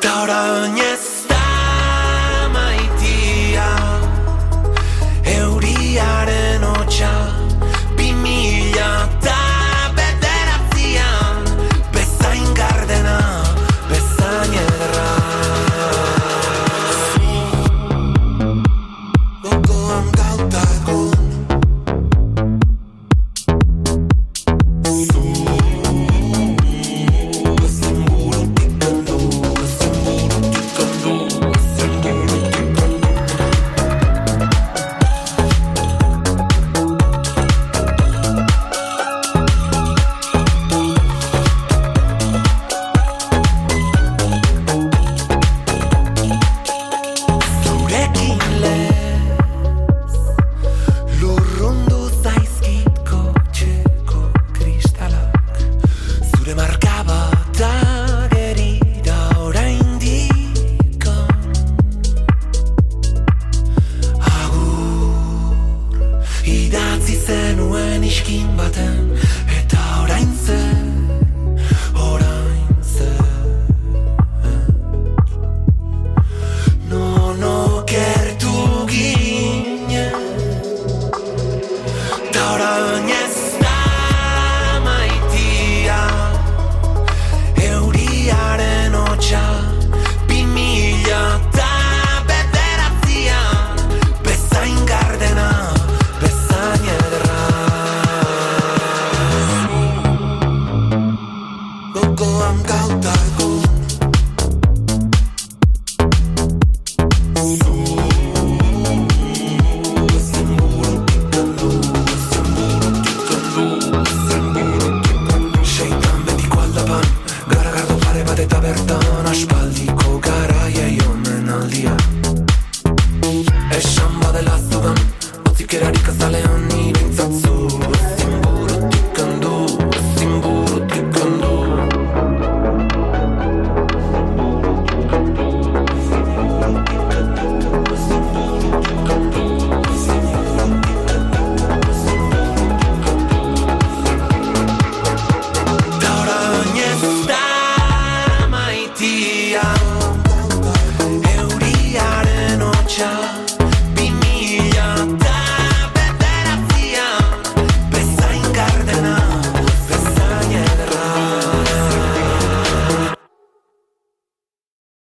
Ta 0.00 0.12
orain 0.22 0.78
ez 0.80 1.11